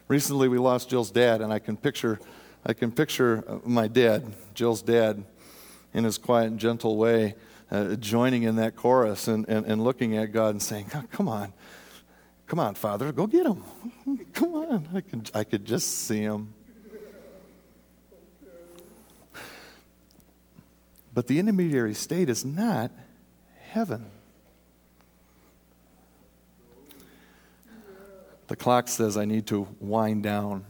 Recently, 0.08 0.48
we 0.48 0.60
lost 0.60 0.90
Jill's 0.90 1.10
dad, 1.10 1.42
and 1.42 1.52
I 1.52 1.58
can 1.60 1.76
picture 1.76 2.20
I 2.66 2.74
can 2.74 2.92
picture 2.92 3.44
uh, 3.48 3.60
my 3.66 3.88
dad, 3.88 4.34
Jill's 4.54 4.82
dad, 4.82 5.24
in 5.94 6.04
his 6.04 6.18
quiet 6.18 6.48
and 6.48 6.60
gentle 6.60 6.98
way, 6.98 7.36
uh, 7.72 7.96
joining 7.96 8.44
in 8.44 8.58
that 8.58 8.76
chorus 8.76 9.28
and, 9.28 9.48
and, 9.48 9.66
and 9.66 9.84
looking 9.84 10.18
at 10.18 10.32
God 10.32 10.50
and 10.50 10.62
saying, 10.62 10.92
Come 11.12 11.28
on, 11.28 11.54
come 12.48 12.60
on, 12.60 12.76
Father, 12.76 13.12
go 13.12 13.28
get 13.28 13.46
him. 13.46 13.64
Come 14.34 14.54
on. 14.54 14.88
I 14.94 15.02
could, 15.02 15.32
I 15.34 15.44
could 15.44 15.66
just 15.66 16.06
see 16.06 16.22
him. 16.22 16.54
But 21.14 21.28
the 21.28 21.40
intermediary 21.40 21.94
state 21.94 22.30
is 22.30 22.46
not 22.46 22.92
heaven. 23.70 24.06
The 28.48 28.56
clock 28.56 28.88
says 28.88 29.18
I 29.18 29.26
need 29.26 29.48
to 29.48 29.68
wind 29.80 30.24
down. 30.24 30.66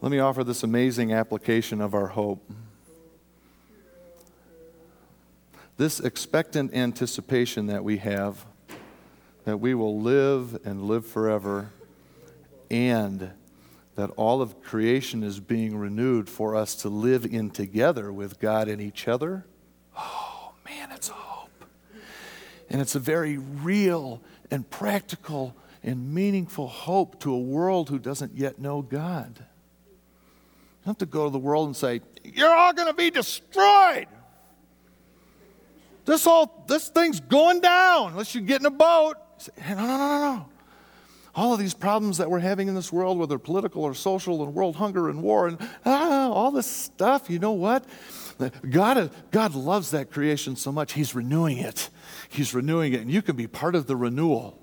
Let 0.00 0.10
me 0.10 0.18
offer 0.18 0.44
this 0.44 0.62
amazing 0.62 1.12
application 1.12 1.80
of 1.80 1.94
our 1.94 2.08
hope. 2.08 2.50
This 5.76 5.98
expectant 5.98 6.74
anticipation 6.74 7.66
that 7.66 7.82
we 7.82 7.98
have 7.98 8.44
that 9.44 9.58
we 9.58 9.74
will 9.74 10.00
live 10.00 10.58
and 10.64 10.82
live 10.82 11.06
forever, 11.06 11.70
and 12.70 13.30
that 13.94 14.10
all 14.16 14.40
of 14.42 14.62
creation 14.62 15.22
is 15.22 15.38
being 15.38 15.76
renewed 15.76 16.28
for 16.28 16.56
us 16.56 16.74
to 16.74 16.88
live 16.88 17.24
in 17.24 17.50
together 17.50 18.12
with 18.12 18.40
God 18.40 18.68
and 18.68 18.80
each 18.80 19.06
other. 19.06 19.44
Oh, 19.96 20.52
man, 20.64 20.90
it's 20.92 21.08
hope. 21.08 21.50
And 22.70 22.80
it's 22.80 22.94
a 22.94 22.98
very 22.98 23.36
real 23.36 24.22
and 24.50 24.68
practical 24.68 25.54
and 25.82 26.14
meaningful 26.14 26.66
hope 26.66 27.20
to 27.20 27.32
a 27.32 27.38
world 27.38 27.90
who 27.90 27.98
doesn't 27.98 28.34
yet 28.34 28.58
know 28.58 28.80
God 28.82 29.44
don't 30.84 30.90
have 30.90 30.98
to 30.98 31.06
go 31.06 31.24
to 31.24 31.30
the 31.30 31.38
world 31.38 31.66
and 31.66 31.74
say, 31.74 32.02
You're 32.22 32.54
all 32.54 32.74
going 32.74 32.88
to 32.88 32.94
be 32.94 33.10
destroyed. 33.10 34.06
This 36.04 36.24
whole 36.24 36.64
this 36.68 36.88
thing's 36.88 37.20
going 37.20 37.60
down 37.60 38.12
unless 38.12 38.34
you 38.34 38.42
get 38.42 38.60
in 38.60 38.66
a 38.66 38.70
boat. 38.70 39.14
Say, 39.38 39.52
no, 39.70 39.74
no, 39.76 39.86
no, 39.86 39.96
no, 39.96 40.36
no. 40.36 40.46
All 41.34 41.52
of 41.54 41.58
these 41.58 41.74
problems 41.74 42.18
that 42.18 42.30
we're 42.30 42.38
having 42.38 42.68
in 42.68 42.74
this 42.74 42.92
world, 42.92 43.18
whether 43.18 43.38
political 43.38 43.82
or 43.82 43.94
social, 43.94 44.44
and 44.44 44.54
world 44.54 44.76
hunger 44.76 45.08
and 45.08 45.22
war, 45.22 45.48
and 45.48 45.58
ah, 45.84 46.28
all 46.28 46.50
this 46.50 46.66
stuff, 46.66 47.28
you 47.28 47.38
know 47.38 47.52
what? 47.52 47.84
God, 48.68 49.10
God 49.30 49.54
loves 49.54 49.90
that 49.90 50.10
creation 50.10 50.54
so 50.54 50.70
much, 50.70 50.92
He's 50.92 51.14
renewing 51.14 51.58
it. 51.58 51.88
He's 52.28 52.54
renewing 52.54 52.92
it, 52.92 53.00
and 53.00 53.10
you 53.10 53.22
can 53.22 53.34
be 53.34 53.46
part 53.46 53.74
of 53.74 53.86
the 53.86 53.96
renewal. 53.96 54.60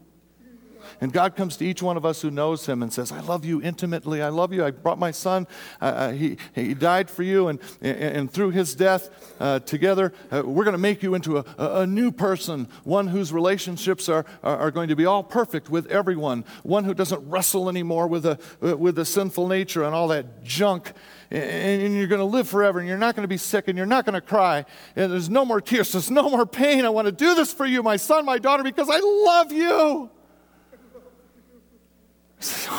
And 1.02 1.12
God 1.12 1.36
comes 1.36 1.58
to 1.58 1.66
each 1.66 1.82
one 1.82 1.98
of 1.98 2.06
us 2.06 2.22
who 2.22 2.30
knows 2.30 2.68
Him 2.68 2.84
and 2.84 2.94
says, 2.94 3.12
I 3.12 3.20
love 3.22 3.44
you 3.44 3.60
intimately. 3.62 4.22
I 4.22 4.30
love 4.30 4.54
you. 4.54 4.64
I 4.64 4.70
brought 4.70 5.00
my 5.00 5.10
son. 5.10 5.48
Uh, 5.82 5.86
uh 5.86 6.12
he, 6.12 6.38
he 6.54 6.76
died 6.76 7.10
for 7.10 7.24
you. 7.24 7.48
And, 7.48 7.60
and 7.82 8.32
through 8.32 8.52
His 8.52 8.76
death, 8.76 9.10
uh, 9.40 9.60
together, 9.60 10.14
uh, 10.32 10.44
we're 10.46 10.64
going 10.64 10.74
to 10.74 10.78
make 10.78 11.02
you 11.02 11.16
into 11.16 11.40
a, 11.40 11.46
a, 11.58 11.88
new 11.88 12.12
person, 12.12 12.68
one 12.84 13.08
whose 13.08 13.34
relationships 13.34 14.08
are, 14.08 14.26
are, 14.44 14.58
are, 14.58 14.72
going 14.72 14.90
to 14.90 14.96
be 14.96 15.06
all 15.06 15.24
perfect 15.24 15.70
with 15.70 15.88
everyone, 15.88 16.46
one 16.62 16.84
who 16.84 16.94
doesn't 16.94 17.28
wrestle 17.28 17.68
anymore 17.68 18.06
with 18.06 18.26
a, 18.26 18.38
with 18.78 19.00
a 19.00 19.06
sinful 19.06 19.48
nature 19.48 19.84
and 19.84 19.96
all 19.96 20.08
that 20.08 20.44
junk 20.44 20.94
and 21.32 21.96
you're 21.96 22.08
going 22.08 22.20
to 22.20 22.26
live 22.26 22.48
forever 22.48 22.80
and 22.80 22.88
you're 22.90 22.98
not 22.98 23.16
going 23.16 23.24
to 23.24 23.28
be 23.28 23.38
sick 23.38 23.70
and 23.70 23.78
you're 23.78 23.88
not 23.88 24.06
going 24.06 24.14
to 24.14 24.22
cry 24.22 24.66
and 24.98 25.12
there's 25.12 25.30
no 25.30 25.46
more 25.46 25.62
tears 25.62 25.94
there's 25.94 26.12
no 26.12 26.30
more 26.30 26.46
pain 26.46 26.84
i 26.84 26.90
want 26.90 27.06
to 27.06 27.12
do 27.12 27.34
this 27.36 27.54
for 27.54 27.66
you 27.66 27.82
my 27.82 27.96
son 27.96 28.26
my 28.26 28.38
daughter 28.38 28.64
because 28.64 28.90
i 28.90 29.00
love 29.00 29.50
you 29.52 30.10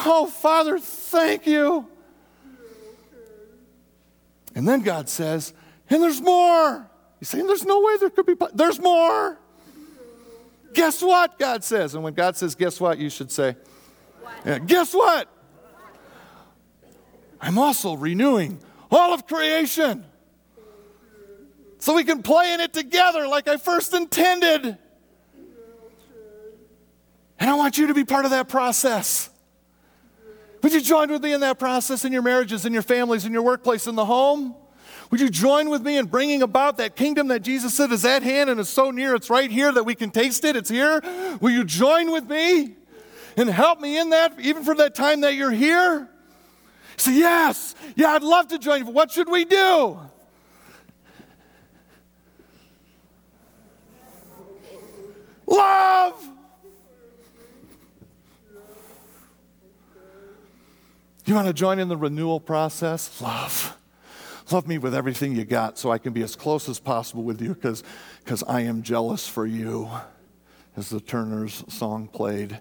Oh, 0.04 0.26
Father, 0.26 0.78
thank 0.78 1.46
you. 1.46 1.86
And 4.54 4.68
then 4.68 4.82
God 4.82 5.08
says, 5.08 5.54
and 5.88 6.02
there's 6.02 6.20
more. 6.20 6.88
You 7.20 7.24
say, 7.24 7.40
there's 7.42 7.64
no 7.64 7.80
way 7.80 7.96
there 7.98 8.10
could 8.10 8.26
be, 8.26 8.34
there's 8.54 8.80
more. 8.80 9.38
Guess 10.74 11.02
what? 11.02 11.38
God 11.38 11.62
says. 11.62 11.94
And 11.94 12.02
when 12.02 12.14
God 12.14 12.36
says, 12.36 12.54
guess 12.54 12.80
what? 12.80 12.98
You 12.98 13.10
should 13.10 13.30
say, 13.30 13.56
yeah, 14.44 14.58
guess 14.58 14.94
what? 14.94 15.28
I'm 17.40 17.58
also 17.58 17.94
renewing 17.94 18.58
all 18.90 19.12
of 19.12 19.26
creation 19.26 20.04
so 21.78 21.94
we 21.94 22.04
can 22.04 22.22
play 22.22 22.52
in 22.52 22.60
it 22.60 22.72
together 22.72 23.26
like 23.26 23.48
I 23.48 23.56
first 23.56 23.92
intended. 23.92 24.78
And 27.38 27.50
I 27.50 27.54
want 27.54 27.76
you 27.76 27.88
to 27.88 27.94
be 27.94 28.04
part 28.04 28.24
of 28.24 28.30
that 28.30 28.48
process. 28.48 29.28
Would 30.62 30.72
you 30.72 30.80
join 30.80 31.10
with 31.10 31.22
me 31.22 31.32
in 31.32 31.40
that 31.40 31.58
process 31.58 32.04
in 32.04 32.12
your 32.12 32.22
marriages, 32.22 32.64
in 32.64 32.72
your 32.72 32.82
families, 32.82 33.24
in 33.24 33.32
your 33.32 33.42
workplace, 33.42 33.86
in 33.86 33.96
the 33.96 34.04
home? 34.04 34.54
Would 35.10 35.20
you 35.20 35.28
join 35.28 35.68
with 35.68 35.82
me 35.82 35.98
in 35.98 36.06
bringing 36.06 36.40
about 36.40 36.78
that 36.78 36.96
kingdom 36.96 37.28
that 37.28 37.40
Jesus 37.40 37.74
said 37.74 37.92
is 37.92 38.04
at 38.04 38.22
hand 38.22 38.48
and 38.48 38.58
is 38.58 38.68
so 38.68 38.90
near, 38.90 39.14
it's 39.14 39.28
right 39.28 39.50
here 39.50 39.70
that 39.72 39.84
we 39.84 39.94
can 39.94 40.10
taste 40.10 40.44
it, 40.44 40.56
it's 40.56 40.70
here? 40.70 41.02
Will 41.40 41.50
you 41.50 41.64
join 41.64 42.10
with 42.10 42.28
me 42.28 42.76
and 43.36 43.50
help 43.50 43.80
me 43.80 43.98
in 43.98 44.10
that, 44.10 44.38
even 44.40 44.64
for 44.64 44.74
that 44.76 44.94
time 44.94 45.20
that 45.22 45.34
you're 45.34 45.50
here? 45.50 46.08
Say, 46.96 47.18
yes, 47.18 47.74
yeah, 47.96 48.12
I'd 48.12 48.22
love 48.22 48.48
to 48.48 48.58
join 48.58 48.86
you. 48.86 48.92
What 48.92 49.10
should 49.10 49.28
we 49.28 49.44
do? 49.44 49.98
Love! 55.46 56.28
You 61.24 61.34
want 61.36 61.46
to 61.46 61.52
join 61.52 61.78
in 61.78 61.88
the 61.88 61.96
renewal 61.96 62.40
process? 62.40 63.20
Love. 63.20 63.78
Love 64.50 64.66
me 64.66 64.76
with 64.76 64.92
everything 64.94 65.36
you 65.36 65.44
got 65.44 65.78
so 65.78 65.92
I 65.92 65.98
can 65.98 66.12
be 66.12 66.22
as 66.22 66.34
close 66.34 66.68
as 66.68 66.80
possible 66.80 67.22
with 67.22 67.40
you 67.40 67.54
because 67.54 67.84
I 68.48 68.62
am 68.62 68.82
jealous 68.82 69.28
for 69.28 69.46
you. 69.46 69.88
As 70.76 70.88
the 70.88 71.00
Turner's 71.00 71.64
song 71.68 72.08
played, 72.08 72.58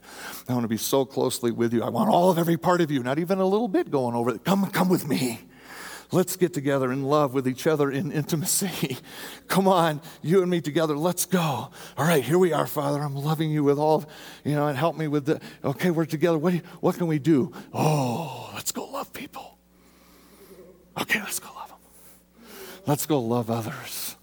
I 0.48 0.54
want 0.54 0.66
to 0.66 0.68
be 0.68 0.78
so 0.78 1.06
closely 1.06 1.50
with 1.50 1.74
you. 1.74 1.82
I 1.82 1.90
want 1.90 2.10
all 2.10 2.30
of 2.30 2.38
every 2.38 2.58
part 2.58 2.82
of 2.82 2.92
you, 2.92 3.02
not 3.02 3.18
even 3.20 3.40
a 3.40 3.46
little 3.46 3.70
bit 3.70 3.90
going 3.90 4.16
over 4.16 4.32
it. 4.32 4.44
Come, 4.44 4.70
come 4.70 4.90
with 4.90 5.08
me. 5.08 5.40
Let's 6.14 6.36
get 6.36 6.54
together 6.54 6.92
in 6.92 7.04
love 7.04 7.34
with 7.34 7.48
each 7.48 7.66
other 7.66 7.90
in 7.90 8.12
intimacy. 8.12 8.98
Come 9.48 9.68
on, 9.68 10.02
you 10.22 10.42
and 10.42 10.52
me 10.52 10.60
together. 10.60 10.98
Let's 10.98 11.26
go. 11.26 11.42
All 11.42 11.72
right, 11.98 12.24
here 12.24 12.38
we 12.38 12.52
are, 12.52 12.68
Father. 12.68 13.02
I'm 13.02 13.16
loving 13.16 13.50
you 13.50 13.64
with 13.64 13.80
all, 13.80 14.04
you 14.44 14.54
know, 14.56 14.68
and 14.68 14.78
help 14.78 14.98
me 14.98 15.08
with 15.08 15.26
the, 15.26 15.40
okay, 15.64 15.90
we're 15.90 16.06
together. 16.06 16.38
What, 16.38 16.54
you, 16.54 16.62
what 16.82 16.98
can 16.98 17.08
we 17.08 17.18
do? 17.18 17.54
Oh, 17.74 18.52
let's 18.54 18.74
go 18.74 18.86
love 18.86 19.14
people. 19.14 19.58
Okay, 21.00 21.20
let's 21.20 21.40
go 21.40 21.50
love 21.56 21.70
them. 21.70 22.52
Let's 22.86 23.06
go 23.06 23.22
love 23.22 23.50
others. 23.50 24.16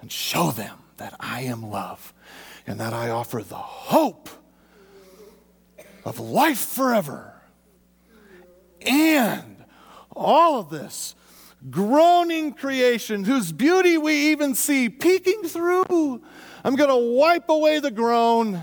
and 0.00 0.12
show 0.12 0.50
them 0.50 0.78
that 0.98 1.14
I 1.18 1.42
am 1.42 1.70
love 1.70 2.12
and 2.66 2.80
that 2.80 2.92
I 2.92 3.10
offer 3.10 3.42
the 3.42 3.56
hope 3.56 4.28
of 6.04 6.20
life 6.20 6.58
forever. 6.58 7.32
And 8.82 9.57
all 10.18 10.60
of 10.60 10.70
this 10.70 11.14
groaning 11.70 12.52
creation 12.52 13.24
whose 13.24 13.52
beauty 13.52 13.98
we 13.98 14.30
even 14.30 14.54
see 14.54 14.88
peeking 14.88 15.42
through. 15.44 16.22
I'm 16.64 16.76
going 16.76 16.90
to 16.90 17.16
wipe 17.16 17.48
away 17.48 17.80
the 17.80 17.90
groan 17.90 18.54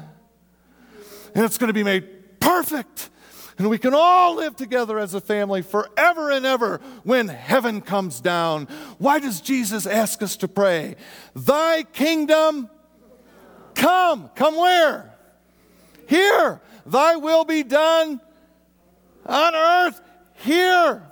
and 1.36 1.43
it's 1.43 1.58
going 1.58 1.68
to 1.68 1.74
be 1.74 1.84
made 1.84 2.39
perfect. 2.39 3.10
And 3.58 3.70
we 3.70 3.78
can 3.78 3.93
all 3.93 4.36
live 4.36 4.56
together 4.56 4.97
as 4.99 5.14
a 5.14 5.22
family 5.22 5.62
forever 5.62 6.32
and 6.32 6.45
ever 6.45 6.82
when 7.03 7.28
heaven 7.28 7.82
comes 7.82 8.20
down. 8.20 8.68
Why 8.97 9.20
does 9.20 9.39
Jesus 9.41 9.86
ask 9.86 10.22
us 10.22 10.38
to 10.38 10.47
pray? 10.47 10.95
Thy 11.36 11.84
kingdom 11.84 12.70
come. 13.76 14.30
Come 14.36 14.56
where? 14.58 15.14
Here. 16.08 16.62
Thy 16.86 17.16
will 17.16 17.45
be 17.45 17.64
done 17.64 18.20
on 19.26 19.56
earth 19.56 20.01
here. 20.36 21.03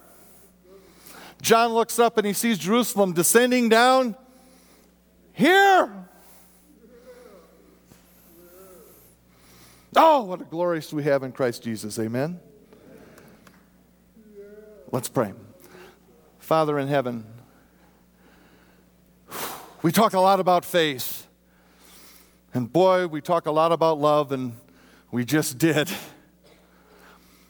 John 1.44 1.74
looks 1.74 2.00
up 2.00 2.18
and 2.18 2.26
he 2.26 2.32
sees 2.32 2.58
Jerusalem 2.58 3.12
descending 3.12 3.68
down 3.68 4.16
here. 5.34 6.08
Oh, 9.96 10.24
what 10.24 10.40
a 10.42 10.46
glorious 10.46 10.94
we 10.94 11.04
have 11.04 11.22
in 11.22 11.34
Christ 11.34 11.62
Jesus. 11.62 12.00
Amen. 12.00 12.40
Let's 14.92 15.10
pray. 15.10 15.34
Father 16.40 16.80
in 16.80 16.88
heaven, 16.88 17.26
we 19.82 19.92
talk 19.92 20.14
a 20.14 20.20
lot 20.20 20.40
about 20.40 20.64
faith. 20.64 21.28
And 22.54 22.72
boy, 22.72 23.08
we 23.08 23.20
talk 23.20 23.48
a 23.48 23.52
lot 23.52 23.72
about 23.72 24.00
love, 24.00 24.32
and 24.32 24.54
we 25.12 25.26
just 25.26 25.58
did. 25.58 25.92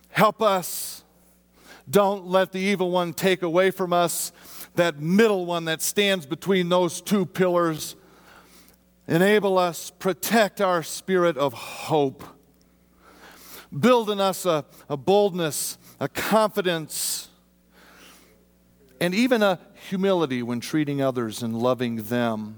Help 0.10 0.42
us. 0.42 0.93
Don't 1.90 2.28
let 2.28 2.52
the 2.52 2.60
evil 2.60 2.92
one 2.92 3.14
take 3.14 3.42
away 3.42 3.72
from 3.72 3.94
us 3.94 4.32
that 4.76 5.00
middle 5.00 5.46
one 5.46 5.66
that 5.66 5.82
stands 5.82 6.26
between 6.26 6.70
those 6.70 7.02
two 7.02 7.26
pillars. 7.26 7.96
Enable 9.08 9.58
us, 9.58 9.92
protect 9.92 10.62
our 10.62 10.82
spirit 10.82 11.38
of 11.38 11.54
hope. 11.54 12.24
Build 13.78 14.10
in 14.10 14.20
us 14.20 14.46
a, 14.46 14.66
a 14.88 14.96
boldness, 14.96 15.78
a 16.00 16.08
confidence, 16.08 17.30
and 19.02 19.14
even 19.14 19.44
a 19.44 19.60
humility 19.90 20.42
when 20.42 20.60
treating 20.60 21.02
others 21.02 21.44
and 21.44 21.58
loving 21.58 22.04
them. 22.04 22.56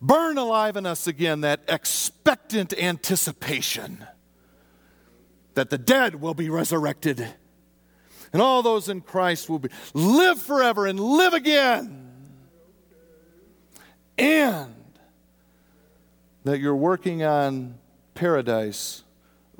Burn 0.00 0.38
alive 0.38 0.76
in 0.76 0.86
us 0.86 1.06
again 1.06 1.42
that 1.42 1.60
expectant 1.68 2.72
anticipation 2.78 4.06
that 5.58 5.70
the 5.70 5.78
dead 5.78 6.20
will 6.20 6.34
be 6.34 6.48
resurrected 6.48 7.26
and 8.32 8.40
all 8.40 8.62
those 8.62 8.88
in 8.88 9.00
Christ 9.00 9.48
will 9.48 9.58
be 9.58 9.70
live 9.92 10.40
forever 10.40 10.86
and 10.86 11.00
live 11.00 11.34
again. 11.34 12.04
And 14.16 14.74
that 16.44 16.60
you're 16.60 16.76
working 16.76 17.24
on 17.24 17.76
paradise 18.14 19.02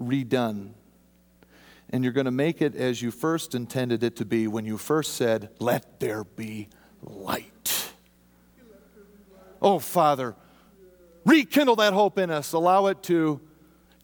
redone. 0.01 0.71
And 1.91 2.05
you're 2.05 2.13
going 2.13 2.27
to 2.27 2.31
make 2.31 2.63
it 2.63 2.77
as 2.77 3.03
you 3.03 3.11
first 3.11 3.57
intended 3.57 4.05
it 4.05 4.15
to 4.17 4.25
be 4.25 4.47
when 4.47 4.67
you 4.67 4.79
first 4.79 5.15
said, 5.15 5.49
Let 5.59 5.99
there 5.99 6.23
be 6.23 6.69
light. 7.03 7.91
Oh, 9.61 9.81
Father, 9.81 10.37
rekindle 11.25 11.75
that 11.77 11.93
hope 11.93 12.19
in 12.19 12.31
us. 12.31 12.53
Allow 12.53 12.87
it 12.87 13.03
to 13.05 13.41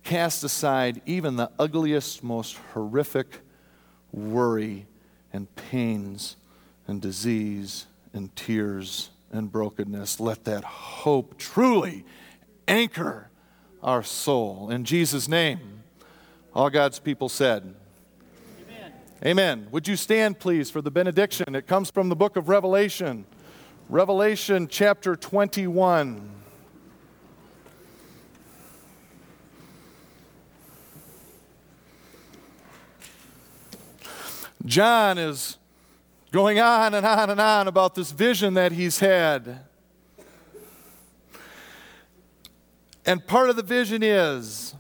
cast 0.04 0.44
aside 0.44 1.00
even 1.06 1.36
the 1.36 1.50
ugliest, 1.58 2.22
most 2.22 2.56
horrific 2.74 3.40
worry 4.12 4.86
and 5.32 5.52
pains 5.56 6.36
and 6.86 7.00
disease 7.00 7.86
and 8.12 8.34
tears 8.36 9.10
and 9.32 9.50
brokenness. 9.50 10.20
Let 10.20 10.44
that 10.44 10.62
hope 10.62 11.38
truly 11.38 12.04
anchor 12.68 13.30
our 13.82 14.02
soul. 14.02 14.70
In 14.70 14.84
Jesus' 14.84 15.26
name, 15.26 15.82
all 16.54 16.70
God's 16.70 16.98
people 16.98 17.28
said, 17.28 17.74
Amen. 18.62 18.92
Amen. 19.24 19.68
Would 19.72 19.88
you 19.88 19.96
stand, 19.96 20.38
please, 20.38 20.70
for 20.70 20.80
the 20.80 20.90
benediction? 20.90 21.54
It 21.54 21.66
comes 21.66 21.90
from 21.90 22.08
the 22.08 22.16
book 22.16 22.36
of 22.36 22.48
Revelation, 22.48 23.24
Revelation 23.88 24.68
chapter 24.68 25.16
21. 25.16 26.43
John 34.64 35.18
is 35.18 35.58
going 36.32 36.58
on 36.58 36.94
and 36.94 37.04
on 37.04 37.30
and 37.30 37.40
on 37.40 37.68
about 37.68 37.94
this 37.94 38.10
vision 38.10 38.54
that 38.54 38.72
he's 38.72 38.98
had. 38.98 39.60
And 43.06 43.26
part 43.26 43.50
of 43.50 43.56
the 43.56 43.62
vision 43.62 44.02
is 44.02 44.74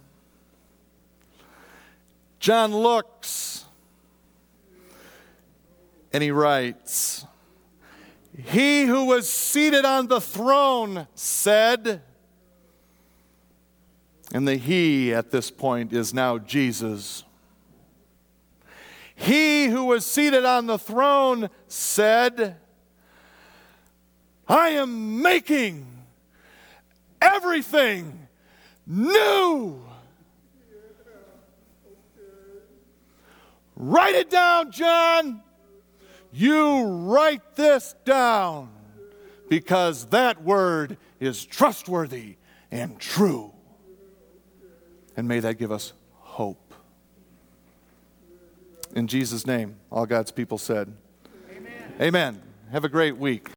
John 2.40 2.74
looks 2.74 3.64
and 6.12 6.22
he 6.22 6.30
writes, 6.30 7.26
He 8.36 8.84
who 8.84 9.06
was 9.06 9.28
seated 9.28 9.84
on 9.84 10.06
the 10.06 10.20
throne 10.20 11.06
said, 11.14 12.02
and 14.32 14.48
the 14.48 14.56
he 14.56 15.12
at 15.12 15.30
this 15.30 15.50
point 15.50 15.92
is 15.92 16.14
now 16.14 16.38
Jesus. 16.38 17.24
He 19.14 19.66
who 19.66 19.84
was 19.84 20.04
seated 20.04 20.44
on 20.44 20.66
the 20.66 20.78
throne 20.78 21.48
said, 21.68 22.56
I 24.46 24.70
am 24.70 25.22
making 25.22 25.86
everything 27.20 28.28
new. 28.86 29.82
Write 33.76 34.14
it 34.14 34.30
down, 34.30 34.70
John. 34.70 35.42
You 36.32 36.84
write 36.84 37.56
this 37.56 37.94
down 38.04 38.70
because 39.48 40.06
that 40.06 40.42
word 40.42 40.96
is 41.20 41.44
trustworthy 41.44 42.36
and 42.70 42.98
true. 42.98 43.52
And 45.16 45.28
may 45.28 45.40
that 45.40 45.58
give 45.58 45.70
us 45.70 45.92
hope. 46.10 46.63
In 48.94 49.08
Jesus' 49.08 49.44
name, 49.44 49.74
all 49.90 50.06
God's 50.06 50.30
people 50.30 50.56
said, 50.56 50.92
Amen. 51.50 51.92
Amen. 52.00 52.42
Have 52.70 52.84
a 52.84 52.88
great 52.88 53.16
week. 53.16 53.50